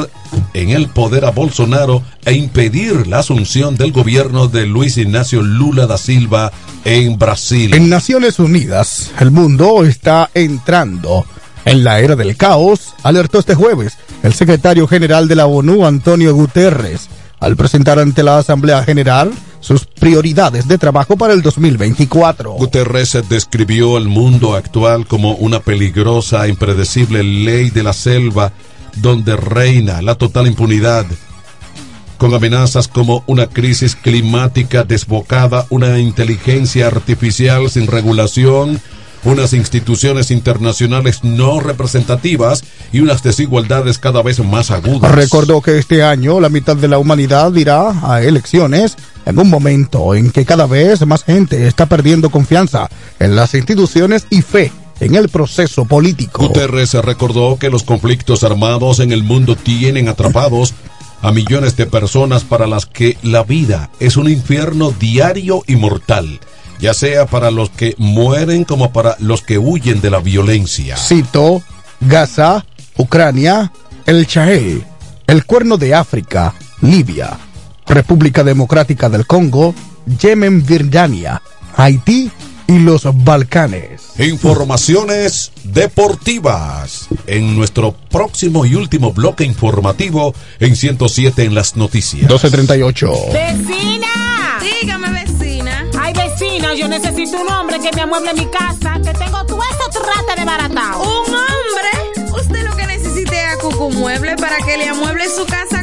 en 0.54 0.70
el 0.70 0.88
poder 0.88 1.24
a 1.24 1.30
Bolsonaro 1.30 2.02
e 2.24 2.32
impedir 2.32 3.06
la 3.06 3.18
asunción 3.20 3.76
del 3.76 3.92
gobierno 3.92 4.48
de 4.48 4.66
Luis 4.66 4.96
Ignacio 4.96 5.42
Lula 5.42 5.86
da 5.86 5.98
Silva 5.98 6.52
en 6.84 7.18
Brasil. 7.18 7.74
En 7.74 7.88
Naciones 7.88 8.38
Unidas, 8.38 9.10
el 9.20 9.30
mundo 9.30 9.84
está 9.84 10.30
entrando 10.34 11.26
en 11.64 11.84
la 11.84 12.00
era 12.00 12.16
del 12.16 12.36
caos, 12.36 12.94
alertó 13.02 13.38
este 13.38 13.54
jueves 13.54 13.96
el 14.22 14.34
secretario 14.34 14.86
general 14.86 15.28
de 15.28 15.36
la 15.36 15.46
ONU, 15.46 15.86
Antonio 15.86 16.34
Guterres, 16.34 17.08
al 17.40 17.56
presentar 17.56 17.98
ante 17.98 18.22
la 18.22 18.38
Asamblea 18.38 18.84
General 18.84 19.32
sus 19.62 19.86
prioridades 19.86 20.68
de 20.68 20.76
trabajo 20.76 21.16
para 21.16 21.32
el 21.32 21.40
2024. 21.40 22.52
Guterres 22.52 23.16
describió 23.28 23.96
el 23.96 24.08
mundo 24.08 24.54
actual 24.54 25.06
como 25.06 25.34
una 25.36 25.60
peligrosa 25.60 26.44
e 26.44 26.50
impredecible 26.50 27.22
ley 27.22 27.70
de 27.70 27.82
la 27.84 27.94
selva 27.94 28.52
donde 28.96 29.36
reina 29.36 30.02
la 30.02 30.16
total 30.16 30.48
impunidad, 30.48 31.06
con 32.18 32.34
amenazas 32.34 32.88
como 32.88 33.24
una 33.26 33.46
crisis 33.46 33.96
climática 33.96 34.82
desbocada, 34.82 35.66
una 35.70 35.98
inteligencia 35.98 36.88
artificial 36.88 37.70
sin 37.70 37.86
regulación, 37.86 38.80
unas 39.24 39.52
instituciones 39.52 40.30
internacionales 40.32 41.22
no 41.22 41.60
representativas 41.60 42.64
y 42.92 43.00
unas 43.00 43.22
desigualdades 43.22 43.98
cada 43.98 44.22
vez 44.22 44.40
más 44.40 44.70
agudas. 44.72 45.12
Recordó 45.12 45.62
que 45.62 45.78
este 45.78 46.02
año 46.02 46.40
la 46.40 46.48
mitad 46.48 46.76
de 46.76 46.88
la 46.88 46.98
humanidad 46.98 47.54
irá 47.54 47.94
a 48.02 48.22
elecciones 48.22 48.96
en 49.26 49.38
un 49.38 49.48
momento 49.50 50.14
en 50.14 50.30
que 50.30 50.44
cada 50.44 50.66
vez 50.66 51.06
más 51.06 51.24
gente 51.24 51.66
está 51.66 51.86
perdiendo 51.86 52.30
confianza 52.30 52.88
en 53.18 53.36
las 53.36 53.54
instituciones 53.54 54.26
y 54.30 54.42
fe 54.42 54.72
en 55.00 55.14
el 55.14 55.28
proceso 55.28 55.84
político. 55.84 56.46
Guterres 56.46 56.94
recordó 56.94 57.58
que 57.58 57.70
los 57.70 57.82
conflictos 57.82 58.44
armados 58.44 59.00
en 59.00 59.12
el 59.12 59.22
mundo 59.22 59.56
tienen 59.56 60.08
atrapados 60.08 60.74
a 61.20 61.32
millones 61.32 61.76
de 61.76 61.86
personas 61.86 62.44
para 62.44 62.66
las 62.66 62.86
que 62.86 63.16
la 63.22 63.42
vida 63.42 63.90
es 64.00 64.16
un 64.16 64.28
infierno 64.28 64.92
diario 64.92 65.62
y 65.66 65.76
mortal 65.76 66.40
ya 66.82 66.94
sea 66.94 67.26
para 67.26 67.52
los 67.52 67.70
que 67.70 67.94
mueren 67.96 68.64
como 68.64 68.92
para 68.92 69.16
los 69.20 69.42
que 69.42 69.56
huyen 69.56 70.00
de 70.00 70.10
la 70.10 70.18
violencia. 70.18 70.96
Cito, 70.96 71.62
Gaza, 72.00 72.66
Ucrania, 72.96 73.72
el 74.04 74.26
Sahel, 74.26 74.84
el 75.28 75.46
Cuerno 75.46 75.76
de 75.76 75.94
África, 75.94 76.54
Libia, 76.80 77.38
República 77.94 78.42
Democrática 78.42 79.08
del 79.08 79.26
Congo, 79.26 79.74
Yemen, 80.20 80.64
Virginia, 80.64 81.42
Haití 81.76 82.30
y 82.66 82.78
los 82.78 83.06
Balcanes. 83.24 84.02
Informaciones 84.18 85.52
deportivas 85.64 87.08
en 87.26 87.56
nuestro 87.56 87.92
próximo 87.92 88.64
y 88.64 88.74
último 88.74 89.12
bloque 89.12 89.44
informativo 89.44 90.34
en 90.60 90.76
107 90.76 91.44
en 91.44 91.54
las 91.54 91.76
noticias. 91.76 92.22
1238. 92.22 93.12
¡Vecina! 93.32 94.08
Dígame, 94.60 95.10
vecina. 95.10 95.84
Ay, 95.98 96.14
vecina, 96.14 96.74
yo 96.74 96.88
necesito 96.88 97.40
un 97.40 97.48
hombre 97.48 97.78
que 97.80 97.94
me 97.94 98.02
amueble 98.02 98.32
mi 98.34 98.46
casa, 98.46 99.00
que 99.02 99.12
tengo 99.12 99.44
todo 99.44 99.60
esto 99.70 100.00
trata 100.00 100.40
de 100.40 100.44
baratado. 100.44 101.02
¿Un 101.02 101.34
hombre? 101.34 102.32
Usted 102.40 102.68
lo 102.68 102.76
que 102.76 102.86
necesite 102.86 103.44
es 103.44 103.52
a 103.52 103.58
Cucu 103.58 103.90
Mueble 103.90 104.36
para 104.36 104.56
que 104.58 104.78
le 104.78 104.88
amueble 104.88 105.24
su 105.28 105.44
casa 105.46 105.82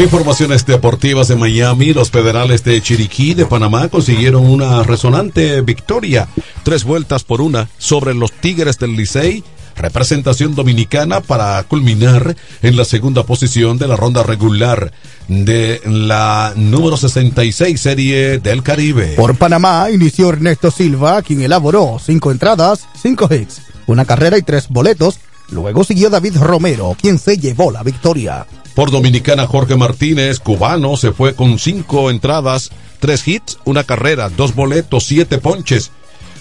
Informaciones 0.00 0.64
deportivas 0.64 1.28
de 1.28 1.36
Miami, 1.36 1.92
los 1.92 2.10
federales 2.10 2.64
de 2.64 2.80
Chiriquí 2.80 3.34
de 3.34 3.44
Panamá 3.44 3.88
consiguieron 3.88 4.46
una 4.46 4.82
resonante 4.82 5.60
victoria, 5.60 6.26
tres 6.62 6.84
vueltas 6.84 7.22
por 7.22 7.42
una, 7.42 7.68
sobre 7.76 8.14
los 8.14 8.32
Tigres 8.32 8.78
del 8.78 8.96
Licey, 8.96 9.44
representación 9.76 10.54
dominicana 10.54 11.20
para 11.20 11.62
culminar 11.64 12.34
en 12.62 12.76
la 12.78 12.86
segunda 12.86 13.24
posición 13.24 13.76
de 13.76 13.88
la 13.88 13.96
ronda 13.96 14.22
regular 14.22 14.90
de 15.28 15.82
la 15.84 16.54
número 16.56 16.96
66 16.96 17.78
Serie 17.78 18.38
del 18.38 18.62
Caribe. 18.62 19.12
Por 19.16 19.36
Panamá 19.36 19.90
inició 19.92 20.30
Ernesto 20.30 20.70
Silva, 20.70 21.20
quien 21.20 21.42
elaboró 21.42 22.00
cinco 22.02 22.30
entradas, 22.30 22.86
cinco 23.00 23.28
hits, 23.30 23.60
una 23.86 24.06
carrera 24.06 24.38
y 24.38 24.42
tres 24.42 24.68
boletos. 24.70 25.18
Luego 25.50 25.84
siguió 25.84 26.10
David 26.10 26.36
Romero, 26.36 26.96
quien 27.00 27.18
se 27.18 27.36
llevó 27.36 27.70
la 27.70 27.82
victoria. 27.82 28.46
Por 28.74 28.90
Dominicana, 28.90 29.46
Jorge 29.46 29.76
Martínez, 29.76 30.38
cubano, 30.38 30.96
se 30.96 31.12
fue 31.12 31.34
con 31.34 31.58
cinco 31.58 32.10
entradas, 32.10 32.70
tres 33.00 33.26
hits, 33.26 33.58
una 33.64 33.84
carrera, 33.84 34.28
dos 34.28 34.54
boletos, 34.54 35.04
siete 35.04 35.38
ponches. 35.38 35.90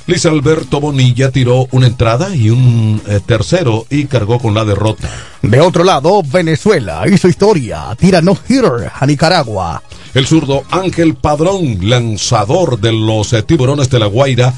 Luis 0.06 0.26
Alberto 0.26 0.80
Bonilla 0.80 1.32
tiró 1.32 1.68
una 1.72 1.88
entrada 1.88 2.36
y 2.36 2.50
un 2.50 3.02
eh, 3.08 3.20
tercero 3.24 3.86
y 3.90 4.06
cargó 4.06 4.40
con 4.40 4.54
la 4.54 4.66
derrota. 4.66 5.10
De 5.42 5.60
otro 5.60 5.84
lado, 5.84 6.24
Venezuela 6.24 7.04
hizo 7.08 7.28
historia, 7.28 7.96
tira 8.00 8.22
no 8.22 8.36
hitter 8.48 8.92
a 8.94 9.06
Nicaragua. 9.06 9.84
El 10.14 10.26
zurdo 10.26 10.64
Ángel 10.72 11.16
Padrón, 11.16 11.78
lanzador 11.88 12.80
de 12.80 12.92
los 12.92 13.34
eh, 13.34 13.44
tiburones 13.44 13.90
de 13.90 14.00
la 14.00 14.08
Guaira 14.08 14.54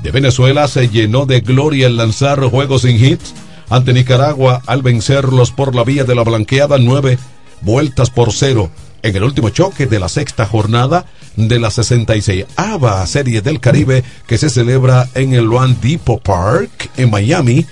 de 0.00 0.10
Venezuela, 0.10 0.66
se 0.66 0.88
llenó 0.88 1.24
de 1.24 1.40
gloria 1.40 1.86
al 1.86 1.96
lanzar 1.96 2.40
juegos 2.42 2.82
sin 2.82 3.04
hits 3.04 3.32
ante 3.68 3.92
Nicaragua 3.92 4.62
al 4.66 4.82
vencerlos 4.82 5.50
por 5.50 5.74
la 5.74 5.84
vía 5.84 6.04
de 6.04 6.14
la 6.14 6.22
blanqueada 6.22 6.78
nueve 6.78 7.18
vueltas 7.60 8.10
por 8.10 8.32
cero. 8.32 8.70
En 9.02 9.14
el 9.14 9.24
último 9.24 9.50
choque 9.50 9.86
de 9.86 10.00
la 10.00 10.08
sexta 10.08 10.46
jornada 10.46 11.06
de 11.36 11.58
la 11.60 11.70
66 11.70 12.46
ABA 12.56 13.06
Serie 13.06 13.42
del 13.42 13.60
Caribe 13.60 14.02
que 14.26 14.38
se 14.38 14.50
celebra 14.50 15.08
en 15.14 15.34
el 15.34 15.44
Luan 15.44 15.78
Depot 15.80 16.20
Park 16.20 16.90
en 16.96 17.10
Miami 17.10 17.66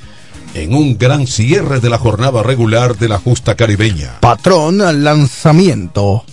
en 0.55 0.75
un 0.75 0.97
gran 0.97 1.27
cierre 1.27 1.81
de 1.81 1.91
la 1.91 1.99
jornada 1.99 2.43
regular 2.43 2.97
de 2.97 3.09
la 3.09 3.19
justa 3.19 3.57
caribeña. 3.57 4.21
Patrón 4.21 4.79
lanzamiento. 5.03 6.25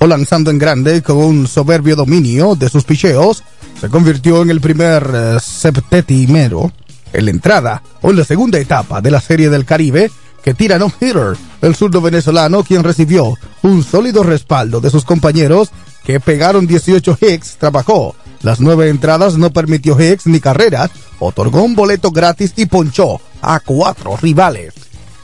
O 0.00 0.06
lanzando 0.06 0.52
en 0.52 0.58
grande 0.58 1.02
con 1.02 1.16
un 1.16 1.48
soberbio 1.48 1.96
dominio 1.96 2.54
de 2.54 2.68
sus 2.68 2.84
picheos, 2.84 3.42
se 3.80 3.88
convirtió 3.88 4.42
en 4.42 4.50
el 4.50 4.60
primer 4.60 5.10
eh, 5.12 5.36
septetimero 5.40 6.72
en 7.12 7.24
la 7.24 7.30
entrada 7.30 7.82
o 8.02 8.10
en 8.10 8.16
la 8.16 8.24
segunda 8.24 8.58
etapa 8.58 9.00
de 9.00 9.10
la 9.10 9.20
Serie 9.20 9.50
del 9.50 9.64
Caribe 9.64 10.10
que 10.42 10.54
tira 10.54 10.78
no 10.78 10.92
hitter, 11.00 11.36
el 11.62 11.74
zurdo 11.74 12.00
venezolano 12.00 12.62
quien 12.62 12.84
recibió 12.84 13.34
un 13.62 13.82
sólido 13.82 14.22
respaldo 14.22 14.80
de 14.80 14.90
sus 14.90 15.04
compañeros 15.04 15.70
que 16.04 16.20
pegaron 16.20 16.66
18 16.66 17.18
hits, 17.20 17.56
trabajó. 17.58 18.14
Las 18.42 18.60
nueve 18.60 18.88
entradas, 18.88 19.36
no 19.36 19.50
permitió 19.50 20.00
hits 20.00 20.26
ni 20.26 20.40
carreras, 20.40 20.90
otorgó 21.18 21.62
un 21.62 21.74
boleto 21.74 22.12
gratis 22.12 22.52
y 22.56 22.66
ponchó 22.66 23.20
a 23.42 23.60
cuatro 23.60 24.16
rivales. 24.16 24.74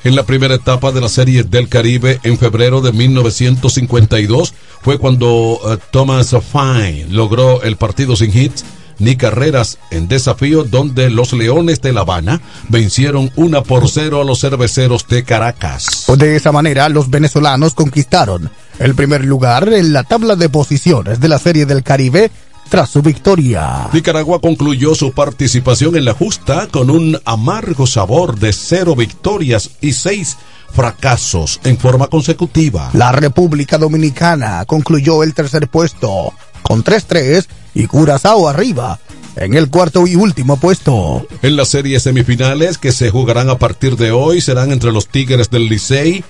En 0.02 0.14
la 0.16 0.26
primera 0.26 0.56
etapa 0.56 0.92
de 0.92 1.00
la 1.00 1.08
Serie 1.08 1.44
del 1.44 1.68
Caribe 1.70 2.20
en 2.24 2.36
febrero 2.36 2.82
de 2.82 2.92
1952 2.92 4.52
fue 4.82 4.98
cuando 4.98 5.54
uh, 5.54 5.78
Thomas 5.90 6.36
Fine 6.52 7.06
logró 7.08 7.62
el 7.62 7.76
partido 7.76 8.14
sin 8.14 8.36
hits 8.36 8.64
ni 8.98 9.16
carreras 9.16 9.78
en 9.90 10.08
desafío 10.08 10.64
donde 10.64 11.10
los 11.10 11.32
Leones 11.32 11.80
de 11.80 11.92
La 11.92 12.00
Habana 12.02 12.40
vencieron 12.68 13.30
una 13.36 13.62
por 13.62 13.88
cero 13.88 14.20
a 14.20 14.24
los 14.24 14.40
cerveceros 14.40 15.06
de 15.08 15.24
Caracas. 15.24 16.06
De 16.16 16.36
esa 16.36 16.52
manera, 16.52 16.88
los 16.88 17.10
venezolanos 17.10 17.74
conquistaron 17.74 18.50
el 18.78 18.94
primer 18.94 19.24
lugar 19.24 19.68
en 19.72 19.92
la 19.92 20.04
tabla 20.04 20.36
de 20.36 20.48
posiciones 20.48 21.20
de 21.20 21.28
la 21.28 21.38
Serie 21.38 21.66
del 21.66 21.82
Caribe 21.82 22.30
tras 22.68 22.90
su 22.90 23.02
victoria. 23.02 23.88
Nicaragua 23.92 24.40
concluyó 24.40 24.94
su 24.94 25.12
participación 25.12 25.96
en 25.96 26.04
la 26.04 26.14
justa 26.14 26.68
con 26.70 26.90
un 26.90 27.20
amargo 27.24 27.86
sabor 27.86 28.38
de 28.38 28.52
cero 28.52 28.96
victorias 28.96 29.70
y 29.80 29.92
seis 29.92 30.36
fracasos 30.72 31.60
en 31.64 31.78
forma 31.78 32.08
consecutiva. 32.08 32.90
La 32.94 33.12
República 33.12 33.78
Dominicana 33.78 34.64
concluyó 34.66 35.22
el 35.22 35.34
tercer 35.34 35.68
puesto 35.68 36.32
con 36.62 36.82
3-3 36.82 37.46
y 37.74 37.86
Curazao 37.86 38.48
arriba 38.48 38.98
en 39.36 39.54
el 39.54 39.68
cuarto 39.68 40.06
y 40.06 40.16
último 40.16 40.56
puesto. 40.58 41.26
En 41.42 41.56
las 41.56 41.68
series 41.68 42.02
semifinales 42.02 42.78
que 42.78 42.92
se 42.92 43.10
jugarán 43.10 43.50
a 43.50 43.58
partir 43.58 43.96
de 43.96 44.12
hoy 44.12 44.40
serán 44.40 44.72
entre 44.72 44.92
los 44.92 45.08
Tigres 45.08 45.50
del 45.50 45.68
Licey 45.68 46.24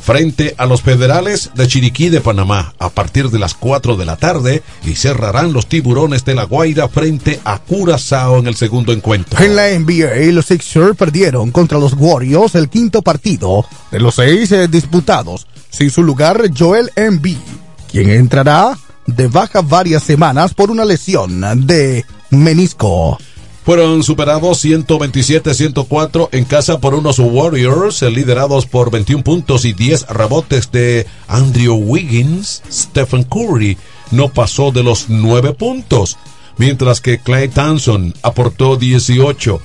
frente 0.00 0.54
a 0.56 0.64
los 0.64 0.80
Federales 0.80 1.50
de 1.54 1.66
Chiriquí 1.66 2.08
de 2.08 2.20
Panamá 2.20 2.72
a 2.78 2.88
partir 2.88 3.28
de 3.30 3.38
las 3.38 3.54
4 3.54 3.96
de 3.96 4.06
la 4.06 4.16
tarde 4.16 4.62
y 4.84 4.94
cerrarán 4.94 5.52
los 5.52 5.66
Tiburones 5.66 6.24
de 6.24 6.34
la 6.34 6.44
Guaira 6.44 6.88
frente 6.88 7.40
a 7.44 7.58
Curazao 7.58 8.38
en 8.38 8.46
el 8.46 8.54
segundo 8.54 8.92
encuentro. 8.92 9.38
En 9.44 9.54
la 9.54 9.68
NBA, 9.78 10.32
los 10.32 10.46
Sixers 10.46 10.96
perdieron 10.96 11.50
contra 11.50 11.78
los 11.78 11.92
Warriors 11.92 12.54
el 12.54 12.70
quinto 12.70 13.02
partido 13.02 13.66
de 13.90 14.00
los 14.00 14.14
seis 14.14 14.50
eh, 14.52 14.68
disputados. 14.68 15.46
Sin 15.68 15.90
su 15.90 16.02
lugar, 16.02 16.42
Joel 16.56 16.90
Embiid, 16.96 17.36
quien 17.90 18.08
entrará 18.08 18.78
de 19.08 19.26
baja 19.26 19.62
varias 19.62 20.02
semanas 20.02 20.54
por 20.54 20.70
una 20.70 20.84
lesión 20.84 21.40
de 21.66 22.04
menisco. 22.30 23.18
fueron 23.64 24.02
superados 24.02 24.64
127-104 24.64 26.28
en 26.32 26.44
casa 26.44 26.78
por 26.78 26.94
unos 26.94 27.18
Warriors, 27.18 28.00
liderados 28.02 28.66
por 28.66 28.90
21 28.90 29.22
puntos 29.24 29.64
y 29.64 29.72
10 29.72 30.08
rebotes 30.08 30.70
de 30.70 31.06
Andrew 31.26 31.74
Wiggins. 31.74 32.62
Stephen 32.70 33.24
Curry 33.24 33.76
no 34.10 34.28
pasó 34.28 34.70
de 34.70 34.82
los 34.82 35.08
9 35.08 35.52
puntos, 35.52 36.16
mientras 36.56 37.00
que 37.00 37.18
Clay 37.18 37.48
Thompson 37.48 38.14
aportó 38.22 38.76
18. 38.76 39.60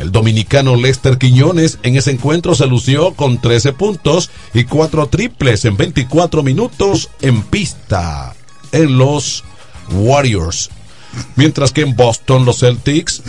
El 0.00 0.12
dominicano 0.12 0.76
Lester 0.76 1.18
Quiñones 1.18 1.78
en 1.82 1.96
ese 1.96 2.12
encuentro 2.12 2.54
se 2.54 2.66
lució 2.66 3.12
con 3.14 3.40
13 3.40 3.72
puntos 3.72 4.30
y 4.54 4.64
4 4.64 5.08
triples 5.08 5.64
en 5.64 5.76
24 5.76 6.42
minutos 6.42 7.10
en 7.20 7.42
pista 7.42 8.34
en 8.72 8.98
los 8.98 9.44
Warriors. 9.92 10.70
Mientras 11.36 11.72
que 11.72 11.82
en 11.82 11.96
Boston 11.96 12.44
los 12.44 12.60
Celtics 12.60 13.22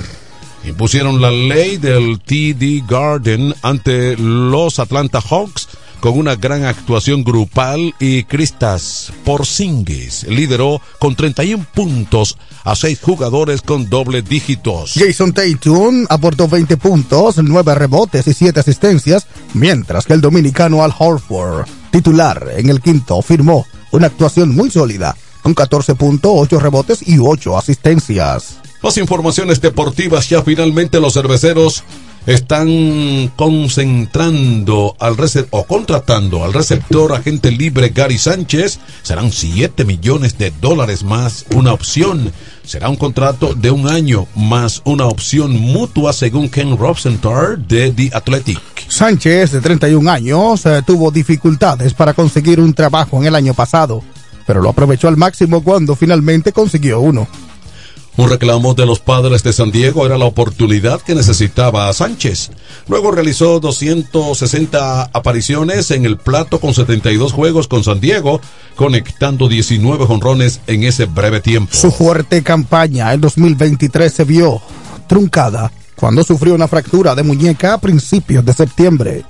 impusieron 0.66 1.22
la 1.22 1.32
ley 1.32 1.78
del 1.78 2.20
TD 2.20 2.86
Garden 2.88 3.56
ante 3.62 4.18
los 4.18 4.80
Atlanta 4.80 5.22
Hawks 5.22 5.68
con 6.00 6.18
una 6.18 6.36
gran 6.36 6.66
actuación 6.66 7.24
grupal 7.24 7.94
y 8.00 8.24
Cristas 8.24 9.12
Porzingis 9.26 10.24
lideró 10.24 10.82
con 10.98 11.16
31 11.16 11.66
puntos 11.74 12.38
a 12.64 12.76
seis 12.76 13.00
jugadores 13.02 13.62
con 13.62 13.90
doble 13.90 14.22
dígitos. 14.22 14.94
Jason 14.96 15.34
Tatum 15.34 16.06
aportó 16.10 16.48
20 16.48 16.78
puntos, 16.78 17.38
9 17.38 17.76
rebotes 17.76 18.28
y 18.28 18.34
7 18.34 18.60
asistencias, 18.60 19.28
mientras 19.54 20.06
que 20.06 20.14
el 20.14 20.22
dominicano 20.22 20.84
Al 20.84 20.94
Horford, 20.98 21.68
titular 21.92 22.50
en 22.56 22.70
el 22.70 22.82
quinto, 22.82 23.22
firmó 23.22 23.66
una 23.92 24.08
actuación 24.08 24.56
muy 24.56 24.70
sólida, 24.70 25.16
con 25.50 25.56
14 25.56 25.96
puntos, 25.96 26.32
8 26.36 26.60
rebotes 26.60 27.08
y 27.08 27.18
8 27.20 27.58
asistencias. 27.58 28.58
Las 28.84 28.98
informaciones 28.98 29.60
deportivas 29.60 30.30
ya 30.30 30.44
finalmente 30.44 31.00
los 31.00 31.14
cerveceros 31.14 31.84
están 32.28 33.32
concentrando 33.36 34.96
al 35.00 35.16
o 35.50 35.64
contratando 35.64 36.44
al 36.44 36.54
receptor 36.54 37.14
agente 37.14 37.50
libre 37.50 37.90
Gary 37.90 38.18
Sánchez. 38.20 38.80
Serán 39.02 39.32
7 39.32 39.86
millones 39.86 40.38
de 40.38 40.52
dólares 40.52 41.04
más 41.04 41.46
una 41.56 41.74
opción. 41.74 42.32
Será 42.64 42.90
un 42.90 42.98
contrato 42.98 43.56
de 43.56 43.72
un 43.72 43.90
año 43.90 44.28
más 44.36 44.82
una 44.86 45.08
opción 45.08 45.60
mutua 45.60 46.14
según 46.14 46.50
Ken 46.50 46.78
Rosenthal 46.78 47.68
de 47.68 47.92
The 47.92 48.12
Athletic. 48.14 48.62
Sánchez, 48.88 49.52
de 49.52 49.62
31 49.62 50.10
años, 50.10 50.66
eh, 50.66 50.84
tuvo 50.86 51.10
dificultades 51.10 51.94
para 51.96 52.14
conseguir 52.14 52.60
un 52.60 52.74
trabajo 52.74 53.18
en 53.18 53.26
el 53.26 53.36
año 53.36 53.54
pasado, 53.54 54.04
pero 54.50 54.64
lo 54.64 54.70
aprovechó 54.70 55.08
al 55.08 55.16
máximo 55.16 55.62
cuando 55.62 55.96
finalmente 55.96 56.52
consiguió 56.52 57.02
uno. 57.02 57.28
Un 58.18 58.32
reclamo 58.32 58.74
de 58.74 58.88
los 58.88 59.00
padres 59.00 59.44
de 59.44 59.54
San 59.54 59.70
Diego 59.70 60.08
era 60.08 60.18
la 60.18 60.26
oportunidad 60.26 61.02
que 61.02 61.14
necesitaba 61.14 61.88
a 61.88 61.94
Sánchez. 61.94 62.50
Luego 62.88 63.12
realizó 63.12 63.60
260 63.60 65.12
apariciones 65.14 65.92
en 65.92 66.04
el 66.04 66.18
plato 66.18 66.60
con 66.60 66.74
72 66.74 67.32
juegos 67.32 67.68
con 67.68 67.84
San 67.84 68.00
Diego, 68.00 68.42
conectando 68.76 69.48
19 69.48 70.08
jonrones 70.08 70.62
en 70.66 70.84
ese 70.84 71.06
breve 71.06 71.42
tiempo. 71.42 71.72
Su 71.72 71.92
fuerte 71.92 72.42
campaña 72.42 73.14
en 73.14 73.22
2023 73.22 74.12
se 74.12 74.24
vio 74.24 74.60
truncada 75.06 75.72
cuando 75.96 76.24
sufrió 76.24 76.56
una 76.56 76.68
fractura 76.68 77.14
de 77.14 77.22
muñeca 77.22 77.76
a 77.76 77.78
principios 77.78 78.44
de 78.44 78.54
septiembre. 78.54 79.26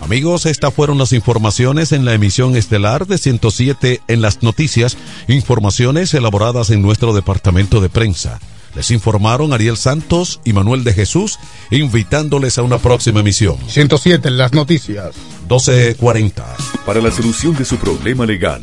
Amigos, 0.00 0.46
estas 0.46 0.72
fueron 0.72 0.98
las 0.98 1.12
informaciones 1.12 1.92
en 1.92 2.04
la 2.04 2.14
emisión 2.14 2.56
estelar 2.56 3.06
de 3.06 3.18
107 3.18 4.00
en 4.08 4.22
las 4.22 4.42
noticias, 4.42 4.96
informaciones 5.28 6.14
elaboradas 6.14 6.70
en 6.70 6.82
nuestro 6.82 7.12
departamento 7.12 7.80
de 7.80 7.90
prensa. 7.90 8.40
Les 8.74 8.90
informaron 8.90 9.52
Ariel 9.52 9.76
Santos 9.76 10.40
y 10.44 10.52
Manuel 10.52 10.84
de 10.84 10.94
Jesús, 10.94 11.38
invitándoles 11.70 12.56
a 12.58 12.62
una 12.62 12.78
próxima 12.78 13.20
emisión. 13.20 13.56
107 13.66 14.28
en 14.28 14.38
las 14.38 14.52
noticias. 14.52 15.16
1240. 15.48 16.44
Para 16.86 17.00
la 17.00 17.10
solución 17.10 17.54
de 17.56 17.64
su 17.64 17.76
problema 17.76 18.26
legal, 18.26 18.62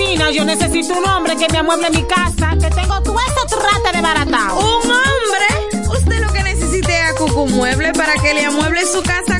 yo 0.33 0.45
necesito 0.45 0.97
un 0.97 1.05
hombre 1.05 1.35
que 1.35 1.47
me 1.51 1.59
amueble 1.59 1.89
mi 1.89 2.03
casa, 2.03 2.55
que 2.59 2.69
tengo 2.69 3.01
todo 3.03 3.17
eso 3.19 3.57
trate 3.59 3.97
de 3.97 4.01
baratao. 4.01 4.59
¿Un 4.59 4.91
hombre? 4.91 5.89
Usted 5.93 6.21
lo 6.21 6.31
que 6.31 6.43
necesite 6.43 6.93
es 6.93 7.11
a 7.11 7.15
Cucu 7.15 7.47
Mueble 7.47 7.91
para 7.93 8.13
que 8.15 8.33
le 8.33 8.45
amueble 8.45 8.85
su 8.85 9.01
casa 9.03 9.39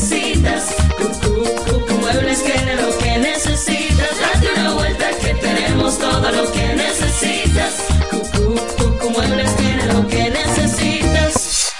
Tenemos 6.21 6.31
todo 6.31 6.45
lo 6.45 6.51
que 6.51 6.75
necesitas. 6.75 7.40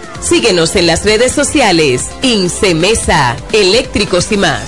Síguenos 0.21 0.75
en 0.75 0.87
las 0.87 1.03
redes 1.03 1.31
sociales. 1.31 2.09
Incemesa, 2.21 3.35
eléctricos 3.51 4.31
y 4.31 4.37
más. 4.37 4.61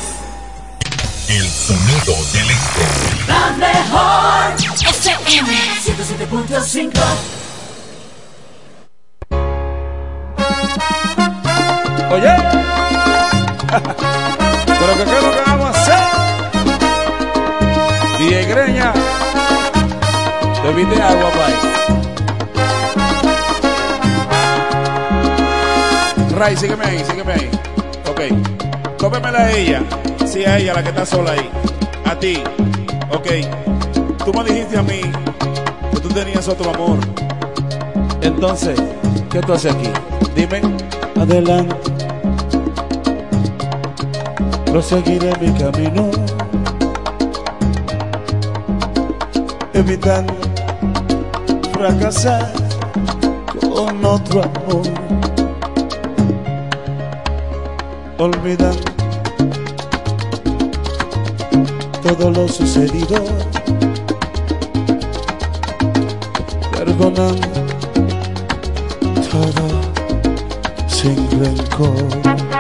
El 1.30 1.48
sonido 1.48 2.16
del 2.34 2.50
este. 2.50 2.82
La 3.28 3.52
mejor 3.58 4.54
FM 4.90 5.50
107.5 5.86 6.92
Oye, 12.12 12.30
pero 14.68 14.98
que 14.98 15.04
qué 15.04 15.18
es 15.18 15.24
lo 15.24 15.32
que 15.32 15.42
vamos 15.48 15.66
a 15.66 15.70
hacer. 15.82 16.02
DJ 18.20 18.46
Greña, 18.46 18.94
bebiste 20.64 21.02
agua, 21.02 21.32
pai. 21.32 21.73
Ray, 26.36 26.58
sígueme 26.58 26.86
ahí, 26.86 27.04
sígueme 27.04 27.34
ahí. 27.34 27.50
Ok, 28.10 28.98
cómemela 28.98 29.40
a 29.40 29.52
ella. 29.52 29.84
Sí, 30.26 30.44
a 30.44 30.58
ella, 30.58 30.74
la 30.74 30.84
que 30.84 30.90
está 30.90 31.06
sola 31.06 31.32
ahí. 31.32 31.50
A 32.06 32.16
ti. 32.20 32.42
Ok, 33.12 33.28
tú 34.26 34.34
me 34.34 34.44
dijiste 34.44 34.78
a 34.78 34.84
mí 34.84 35.02
que 35.94 36.00
tú 36.00 36.10
tenías 36.10 36.48
otro 36.48 36.74
amor. 36.74 37.00
Entonces, 38.22 38.80
¿qué 39.32 39.40
tú 39.42 39.54
haces 39.54 39.74
aquí? 39.74 39.90
Dime. 40.36 40.62
Adelante. 41.16 41.76
Proseguiré 44.66 45.36
mi 45.38 45.52
camino. 45.60 46.10
evitando 49.74 50.34
fracasar 51.74 52.54
con 53.60 54.06
otro 54.06 54.44
amor, 54.44 54.84
olvidando 58.18 58.92
todo 62.02 62.30
lo 62.32 62.48
sucedido, 62.48 63.24
perdonando 66.72 67.48
todo 69.32 69.82
sin 70.88 71.16
rencor. 71.40 72.53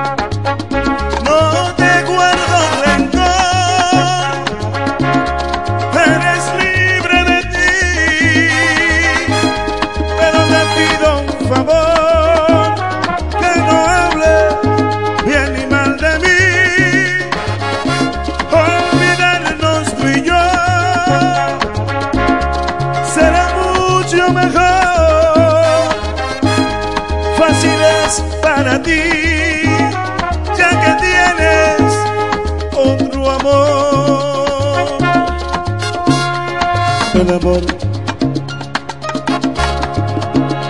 El 37.24 37.36
amor 37.36 37.62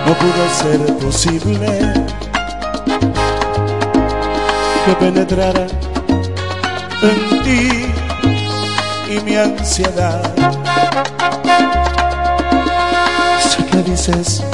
no 0.06 0.14
pudo 0.14 0.42
ser 0.62 0.96
posible 0.98 1.66
que 4.86 4.92
penetrara 5.00 5.66
en 7.02 7.42
ti 7.42 7.86
y 9.12 9.20
mi 9.24 9.34
ansiedad. 9.34 10.22
Sé 13.40 13.66
que 13.66 13.82
dices 13.82 14.44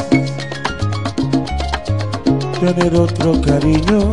tener 2.61 2.95
otro 2.97 3.39
cariño 3.43 4.13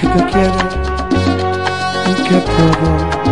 que 0.00 0.06
te 0.08 0.24
quiere 0.32 0.62
y 2.10 2.22
que 2.24 2.36
todo 2.40 3.31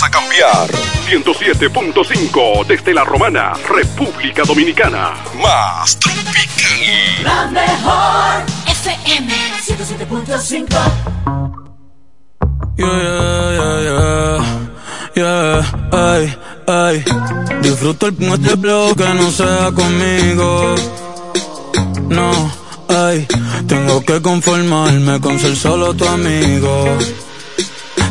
vas 0.00 0.02
a 0.02 0.10
cambiar. 0.10 0.70
107.5 1.08 2.66
desde 2.66 2.94
la 2.94 3.04
Romana, 3.04 3.52
República 3.68 4.42
Dominicana. 4.44 5.14
Más 5.42 5.98
tropical. 5.98 7.24
La 7.24 7.46
mejor 7.48 8.44
FM 8.66 9.32
107.5 9.66 10.66
Yeah, 12.76 12.88
yeah, 13.52 13.80
yeah, 13.82 14.38
yeah, 15.14 15.60
ay, 15.92 16.38
ay. 16.66 17.04
Disfruto 17.60 18.06
el 18.06 18.16
este 18.22 18.54
bloque 18.54 19.04
que 19.04 19.14
no 19.14 19.30
sea 19.30 19.70
conmigo. 19.74 20.74
No, 22.08 22.52
ay, 22.88 23.26
tengo 23.66 24.02
que 24.02 24.22
conformarme 24.22 25.20
con 25.20 25.38
ser 25.38 25.56
solo 25.56 25.92
tu 25.92 26.06
amigo. 26.08 26.96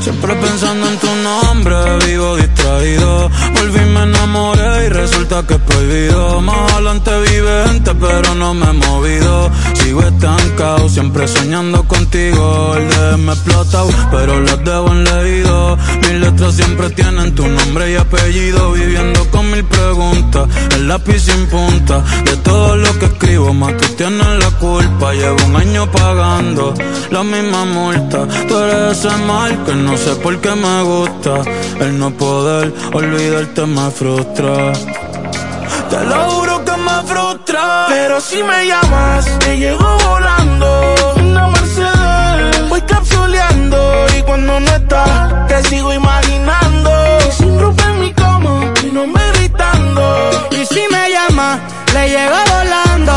Siempre 0.01 0.33
pensando 0.35 0.87
en 0.87 0.97
tu 0.97 1.13
nombre, 1.15 1.75
vivo 2.05 2.37
distraído. 2.37 3.29
Volví, 3.55 3.79
me 3.93 4.03
enamoré 4.03 4.68
y 4.85 4.89
resulta 4.89 5.43
que 5.45 5.55
es 5.55 5.61
prohibido. 5.61 6.41
Más 6.41 6.73
adelante 6.73 7.11
vive 7.21 7.63
gente, 7.67 7.91
pero 7.95 8.35
no 8.35 8.53
me 8.53 8.69
he 8.69 8.73
movido. 8.73 9.49
Sigo 9.73 10.01
estancado, 10.01 10.89
siempre 10.89 11.27
soñando 11.27 11.83
contigo. 11.83 12.75
El 12.75 12.89
de 12.89 13.17
me 13.17 13.33
explota, 13.33 13.83
pero 14.11 14.39
los 14.39 14.63
debo 14.63 14.91
en 14.91 15.03
leído. 15.03 15.77
Mis 16.01 16.19
letras 16.19 16.55
siempre 16.55 16.89
tienen 16.91 17.33
tu 17.35 17.47
nombre 17.47 17.91
y 17.91 17.95
apellido. 17.95 18.73
Viviendo 18.73 19.29
con 19.31 19.51
mil 19.51 19.63
preguntas, 19.65 20.47
el 20.75 20.87
lápiz 20.87 21.19
sin 21.19 21.47
punta. 21.47 22.03
De 22.25 22.37
todo 22.37 22.75
lo 22.75 22.99
que 22.99 23.05
escribo, 23.05 23.53
más 23.53 23.75
tú 23.77 23.87
tienes 23.95 24.27
la 24.39 24.51
culpa. 24.59 25.13
Llevo 25.13 25.37
un 25.45 25.55
año 25.55 25.91
pagando 25.91 26.73
la 27.11 27.23
misma 27.23 27.65
multa. 27.65 28.27
Tú 28.47 28.57
eres 28.57 28.97
ese 28.97 29.15
mal 29.25 29.63
que 29.65 29.73
no 29.73 29.97
sé 29.97 30.15
por 30.15 30.39
qué 30.39 30.53
me 30.55 30.83
gusta. 30.83 31.41
El 31.79 31.97
no 31.97 32.11
poder 32.11 32.73
olvidarte 32.93 33.65
me 33.65 33.89
frustra. 33.91 34.68
Te 34.73 36.05
lo 36.05 36.29
juro 36.29 36.63
que 36.63 36.77
me 36.77 37.03
frustra. 37.07 37.85
Pero 37.89 38.21
si 38.21 38.43
me 38.43 38.67
llamas, 38.67 39.25
te 39.39 39.57
llego 39.57 39.97
volando. 40.07 40.95
Una 41.17 41.47
Mercedes, 41.47 42.69
voy 42.69 42.81
capsuleando. 42.81 44.05
Y 44.17 44.21
cuando 44.23 44.59
no 44.59 44.71
estás, 44.71 45.47
te 45.47 45.63
sigo 45.63 45.93
imaginando. 45.93 46.91
Sin 47.37 47.59
ropa 47.59 47.83
en 47.83 47.99
mi 47.99 48.13
cama, 48.13 48.73
mi 48.83 48.91
nombre 48.91 49.23
gritando. 49.33 50.31
Y 50.51 50.65
si 50.65 50.81
me 50.91 51.09
llama, 51.09 51.59
le 51.93 52.09
llego 52.09 52.37
volando 52.55 53.13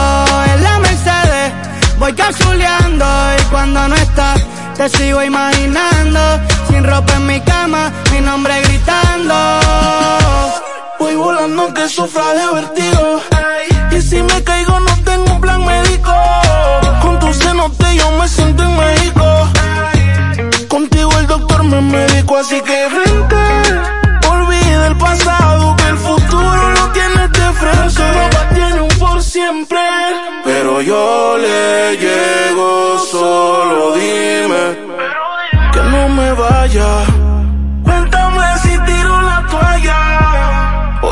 en 0.55 0.63
la 0.65 0.79
Mercedes. 0.79 1.53
Voy 1.99 2.13
capsuleando 2.15 3.07
y 3.39 3.43
cuando 3.51 3.89
no 3.89 3.95
está, 3.95 4.35
te 4.77 4.89
sigo 4.89 5.23
imaginando. 5.23 6.21
Sin 6.69 6.85
ropa 6.85 7.15
en 7.17 7.27
mi 7.27 7.41
cama, 7.41 7.93
mi 8.11 8.21
nombre 8.21 8.61
gritando. 8.63 9.35
Voy 11.03 11.17
volando 11.17 11.75
que 11.75 11.89
sufra 11.89 12.33
de 12.33 12.47
vertigo. 12.55 13.21
Y 13.91 14.01
si 14.01 14.23
me 14.23 14.45
caigo, 14.45 14.79
no 14.79 14.97
tengo 15.03 15.41
plan 15.41 15.67
médico. 15.67 16.15
Con 17.03 17.19
tu 17.19 17.35
cenote 17.35 17.97
yo 17.97 18.09
me 18.13 18.29
siento 18.29 18.63
en 18.63 18.77
México. 18.77 19.25
Contigo 20.69 21.11
el 21.19 21.27
doctor 21.27 21.65
me 21.65 21.81
médico, 21.81 22.37
así 22.37 22.61
que 22.61 22.87
frente. 22.89 23.43
Olvida 24.31 24.87
el 24.87 24.97
pasado, 24.97 25.75
que 25.75 25.89
el 25.89 25.99
futuro 25.99 26.71
lo 26.71 26.93
tienes 26.93 27.33
de 27.33 27.53
frente. 27.61 27.91
Solo 27.91 28.29
tiene 28.55 28.81
un 28.83 28.99
por 29.01 29.21
siempre. 29.21 29.81
Pero 30.45 30.83
yo 30.83 31.37
le 31.37 31.97
llego, 31.97 32.99
solo 33.11 33.95
dime 33.95 34.65
que 35.73 35.83
no 35.83 36.09
me 36.11 36.33
vaya. 36.33 37.12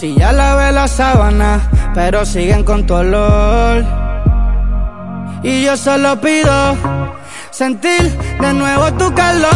Si 0.00 0.14
ya 0.14 0.32
lavé 0.32 0.72
la 0.72 0.88
sábana, 0.88 1.60
pero 1.92 2.24
siguen 2.24 2.64
con 2.64 2.86
tu 2.86 2.94
olor. 2.94 3.84
Y 5.42 5.62
yo 5.64 5.76
solo 5.76 6.18
pido 6.18 6.74
sentir 7.50 8.16
de 8.40 8.54
nuevo 8.54 8.90
tu 8.94 9.12
calor. 9.12 9.50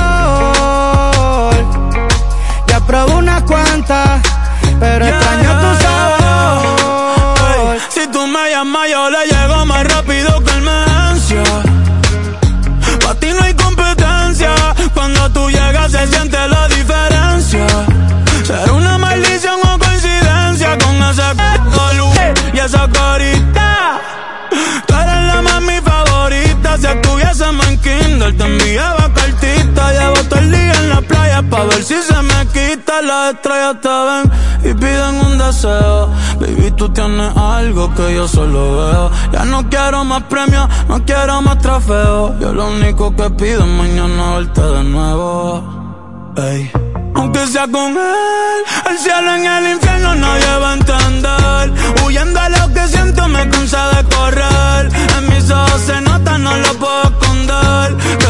Ya 2.66 2.78
probé 2.86 3.14
unas 3.14 3.42
cuantas, 3.44 4.20
pero 4.78 5.06
extraño 5.06 5.50
tu 5.62 5.76
sabor. 5.82 7.78
Si 7.88 8.06
tú 8.08 8.26
me 8.26 8.50
llamas, 8.50 8.90
yo 8.90 9.08
le 9.08 9.24
llego 9.24 9.64
más 9.64 9.73
te 28.36 28.44
enviaba 28.44 29.12
cartita. 29.14 29.92
Llevo 29.92 30.28
todo 30.28 30.38
el 30.40 30.50
día 30.50 30.74
en 30.74 30.90
la 30.90 31.00
playa 31.00 31.42
pa' 31.42 31.64
ver 31.64 31.82
si 31.82 32.00
se 32.02 32.22
me 32.22 32.46
quita. 32.48 33.02
Las 33.02 33.34
estrellas 33.34 33.76
te 33.80 33.88
ven 33.88 34.70
y 34.70 34.74
piden 34.74 35.14
un 35.26 35.38
deseo. 35.38 36.08
Baby, 36.40 36.70
tú 36.76 36.88
tienes 36.90 37.36
algo 37.36 37.94
que 37.94 38.14
yo 38.14 38.26
solo 38.28 38.76
veo. 38.76 39.10
Ya 39.32 39.44
no 39.44 39.68
quiero 39.68 40.04
más 40.04 40.22
premios, 40.24 40.68
no 40.88 41.04
quiero 41.04 41.42
más 41.42 41.58
trofeos. 41.58 42.32
Yo 42.40 42.52
lo 42.52 42.68
único 42.68 43.14
que 43.14 43.30
pido 43.30 43.60
es 43.64 43.70
mañana 43.70 44.34
verte 44.36 44.60
de 44.60 44.84
nuevo. 44.84 46.32
Ey. 46.36 46.70
Aunque 47.14 47.46
sea 47.46 47.68
con 47.68 47.92
él, 47.92 48.60
el 48.90 48.98
cielo 48.98 49.34
en 49.34 49.46
el 49.46 49.72
infierno 49.74 50.14
nadie 50.16 50.58
va 50.60 50.70
a 50.70 50.74
entender. 50.74 52.04
Huyendo 52.04 52.40
a 52.40 52.48
lo 52.48 52.74
que 52.74 52.88
siento 52.88 53.28
me 53.28 53.48
cansa 53.48 53.88
de 53.90 54.04
correr. 54.16 54.90
En 55.18 55.28
mis 55.28 55.48
ojos 55.50 55.80
se 55.82 56.00
nota, 56.00 56.38
no 56.38 56.56
lo 56.56 56.74
puedo. 56.74 57.03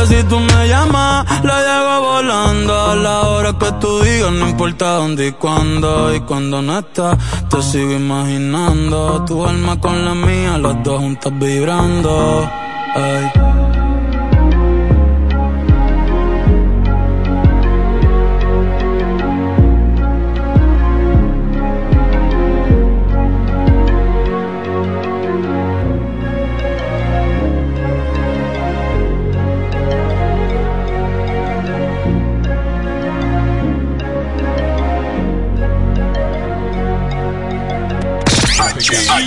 Si 0.06 0.22
tú 0.24 0.38
me 0.38 0.68
llamas, 0.68 1.24
la 1.42 1.56
llego 1.60 2.12
volando. 2.12 2.90
A 2.90 2.94
la 2.94 3.20
hora 3.22 3.52
que 3.58 3.72
tú 3.80 4.00
digas, 4.00 4.32
no 4.32 4.48
importa 4.48 4.96
dónde 4.96 5.28
y 5.28 5.32
cuándo. 5.32 6.14
Y 6.14 6.20
cuando 6.20 6.60
no 6.60 6.78
estás, 6.78 7.16
te 7.48 7.62
sigo 7.62 7.92
imaginando. 7.92 9.24
Tu 9.24 9.44
alma 9.44 9.80
con 9.80 10.04
la 10.04 10.14
mía, 10.14 10.58
las 10.58 10.82
dos 10.84 11.00
juntas 11.00 11.32
vibrando. 11.38 12.50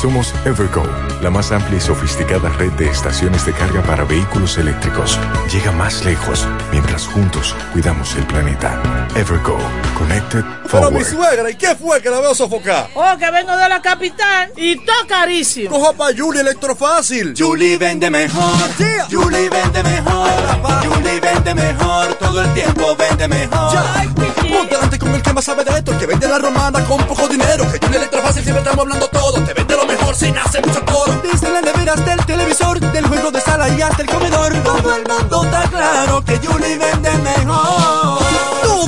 Somos 0.00 0.32
Evergo, 0.44 0.84
la 1.22 1.28
más 1.28 1.50
amplia 1.50 1.78
y 1.78 1.80
sofisticada 1.80 2.48
red 2.50 2.70
de 2.72 2.88
estaciones 2.88 3.44
de 3.44 3.52
carga 3.52 3.82
para 3.82 4.04
vehículos 4.04 4.56
eléctricos. 4.56 5.18
Llega 5.52 5.72
más 5.72 6.04
lejos 6.04 6.46
mientras 6.70 7.08
juntos 7.08 7.56
cuidamos 7.72 8.14
el 8.14 8.24
planeta. 8.24 8.80
Evergo, 9.16 9.58
Connected 9.98 10.44
Pero 10.70 10.92
mi 10.92 11.02
Forward. 11.02 11.04
suegra, 11.04 11.50
¿y 11.50 11.56
qué 11.56 11.74
fue 11.74 12.00
que 12.00 12.10
la 12.10 12.20
veo 12.20 12.32
sofocar? 12.32 12.88
Oh, 12.94 13.16
que 13.18 13.28
vengo 13.32 13.56
de 13.56 13.68
la 13.68 13.82
capital 13.82 14.52
y 14.56 14.76
todo 14.76 15.04
carísimo. 15.08 15.70
Coja 15.70 15.92
pa' 15.94 16.10
Julie 16.16 16.42
Electrofácil. 16.42 17.34
Julie 17.36 17.76
vende 17.76 18.08
mejor. 18.08 18.52
Julie 19.10 19.48
vende 19.50 19.82
mejor. 19.82 20.30
Julie 20.84 21.20
vende 21.20 21.54
mejor. 21.56 22.14
Todo 22.14 22.42
el 22.42 22.54
tiempo 22.54 22.94
vende 22.96 23.26
mejor. 23.26 23.76
Ponte 24.48 24.74
delante 24.76 24.98
con 24.98 25.12
el 25.14 25.22
que 25.22 25.32
más 25.32 25.44
sabe 25.44 25.64
de 25.64 25.76
esto, 25.76 25.90
el 25.92 25.98
que 25.98 26.06
vende 26.06 26.28
la 26.28 26.38
romana 26.38 26.84
con 26.84 27.04
poco 27.04 27.26
dinero. 27.26 27.64
Que 27.72 27.78
Julie 27.84 27.98
Electrofácil 27.98 28.44
siempre 28.44 28.62
estamos 28.62 28.84
hablando 28.84 29.08
todo. 29.08 29.42
Te 29.44 29.52
vende 29.54 29.76
lo 29.76 29.87
mejor 29.88 30.14
sin 30.14 30.36
hacer 30.38 30.64
mucho 30.64 30.84
coro. 30.84 31.20
Desde 31.22 31.50
las 31.50 31.62
neveras 31.62 32.04
del 32.04 32.24
televisor, 32.24 32.78
del 32.78 33.06
juego 33.06 33.30
de 33.30 33.40
sala 33.40 33.68
y 33.70 33.82
hasta 33.82 34.02
el 34.02 34.08
comedor. 34.08 34.52
Todo 34.62 34.94
el 34.94 35.04
mundo 35.08 35.44
está 35.44 35.62
claro 35.68 36.22
que 36.24 36.38
Julie. 36.38 36.97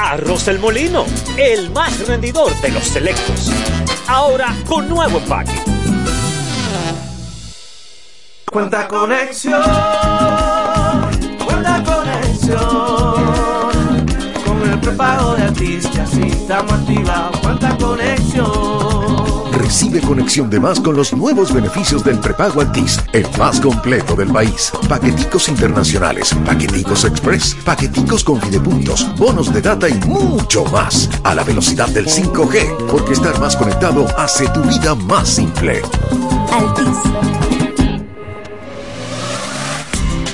Arroz 0.00 0.46
El 0.46 0.60
Molino, 0.60 1.04
el 1.36 1.70
más 1.70 2.06
rendidor 2.06 2.54
de 2.60 2.70
los 2.70 2.84
selectos. 2.84 3.50
Ahora 4.06 4.54
con 4.64 4.88
nuevo 4.88 5.18
empaque. 5.18 5.60
Cuenta 8.48 8.86
conexión. 8.86 9.60
Cuenta 11.44 11.82
conexión. 11.82 12.56
Con 14.46 14.70
el 14.70 14.80
prepago 14.80 15.34
de 15.34 15.42
artista, 15.42 16.06
si 16.06 16.22
estamos 16.22 16.72
activados. 16.74 17.36
Cuenta 17.40 17.76
conexión. 17.76 18.67
Recibe 19.68 20.00
conexión 20.00 20.48
de 20.48 20.58
más 20.58 20.80
con 20.80 20.96
los 20.96 21.12
nuevos 21.12 21.52
beneficios 21.52 22.02
del 22.02 22.18
prepago 22.20 22.62
Altis, 22.62 22.98
el 23.12 23.26
más 23.38 23.60
completo 23.60 24.16
del 24.16 24.32
país. 24.32 24.72
Paqueticos 24.88 25.46
internacionales, 25.50 26.34
paqueticos 26.46 27.04
express, 27.04 27.54
paqueticos 27.66 28.24
con 28.24 28.40
fidepuntos, 28.40 29.14
bonos 29.18 29.52
de 29.52 29.60
data 29.60 29.86
y 29.86 29.92
mucho 30.06 30.64
más. 30.64 31.10
A 31.22 31.34
la 31.34 31.44
velocidad 31.44 31.86
del 31.90 32.06
5G, 32.06 32.86
porque 32.90 33.12
estar 33.12 33.38
más 33.40 33.56
conectado 33.56 34.06
hace 34.16 34.48
tu 34.48 34.62
vida 34.62 34.94
más 34.94 35.28
simple. 35.28 35.82
Altis. 36.50 36.96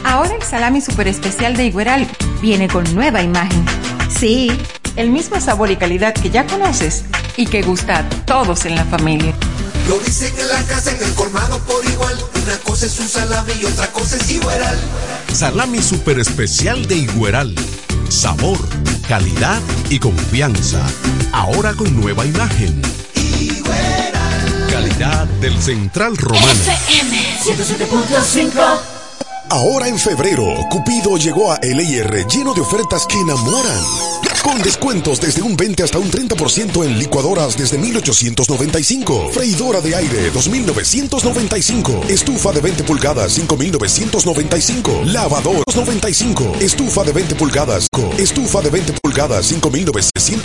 Ahora 0.04 0.36
el 0.36 0.42
salami 0.44 0.80
super 0.80 1.08
especial 1.08 1.56
de 1.56 1.66
Igueral 1.66 2.06
viene 2.40 2.68
con 2.68 2.84
nueva 2.94 3.20
imagen. 3.20 3.66
Sí, 4.08 4.52
el 4.94 5.10
mismo 5.10 5.40
sabor 5.40 5.72
y 5.72 5.76
calidad 5.76 6.14
que 6.14 6.30
ya 6.30 6.46
conoces 6.46 7.04
y 7.36 7.46
que 7.46 7.62
gusta 7.62 7.98
a 7.98 8.08
todos 8.24 8.64
en 8.66 8.76
la 8.76 8.84
familia. 8.84 9.34
Lo 9.88 9.98
dicen 9.98 10.32
en 10.38 10.48
la 10.48 10.62
casa, 10.64 10.92
en 10.92 11.02
el 11.02 11.12
colmado 11.14 11.58
por 11.60 11.84
igual. 11.84 12.16
Una 12.42 12.56
cosa 12.58 12.86
es 12.86 12.98
un 13.00 13.08
salami 13.08 13.52
y 13.60 13.64
otra 13.66 13.86
cosa 13.92 14.16
es 14.16 14.30
Igueral. 14.30 14.78
Salami 15.32 15.82
super 15.82 16.18
especial 16.18 16.86
de 16.86 16.96
Igueral. 16.96 17.54
Sabor, 18.08 18.58
calidad 19.08 19.60
y 19.90 19.98
confianza. 19.98 20.80
Ahora 21.32 21.74
con 21.74 21.94
nueva 22.00 22.24
imagen. 22.24 22.80
Calidad 24.70 25.26
del 25.40 25.60
Central 25.60 26.16
Romano. 26.16 26.46
FM 26.46 27.38
107.5 27.44 28.94
Ahora 29.50 29.88
en 29.88 29.98
febrero, 29.98 30.46
Cupido 30.70 31.16
llegó 31.16 31.52
a 31.52 31.60
LIR 31.62 32.26
lleno 32.26 32.54
de 32.54 32.62
ofertas 32.62 33.06
que 33.06 33.20
enamoran. 33.20 33.84
Con 34.44 34.60
descuentos 34.60 35.22
desde 35.22 35.40
un 35.40 35.56
20 35.56 35.84
hasta 35.84 35.98
un 35.98 36.10
30% 36.10 36.84
en 36.84 36.98
licuadoras 36.98 37.56
desde 37.56 37.78
1895. 37.78 39.30
Freidora 39.32 39.80
de 39.80 39.96
aire 39.96 40.30
2995. 40.30 42.02
Estufa 42.10 42.52
de 42.52 42.60
20 42.60 42.84
pulgadas 42.84 43.32
5995. 43.32 45.04
Lavador 45.06 45.64
95. 45.74 46.56
Estufa 46.60 47.04
de 47.04 47.12
20 47.12 47.34
pulgadas. 47.36 47.86
Estufa 48.18 48.60
de 48.60 48.68
20 48.68 48.92
pulgadas 49.02 49.46
5995. 49.46 50.42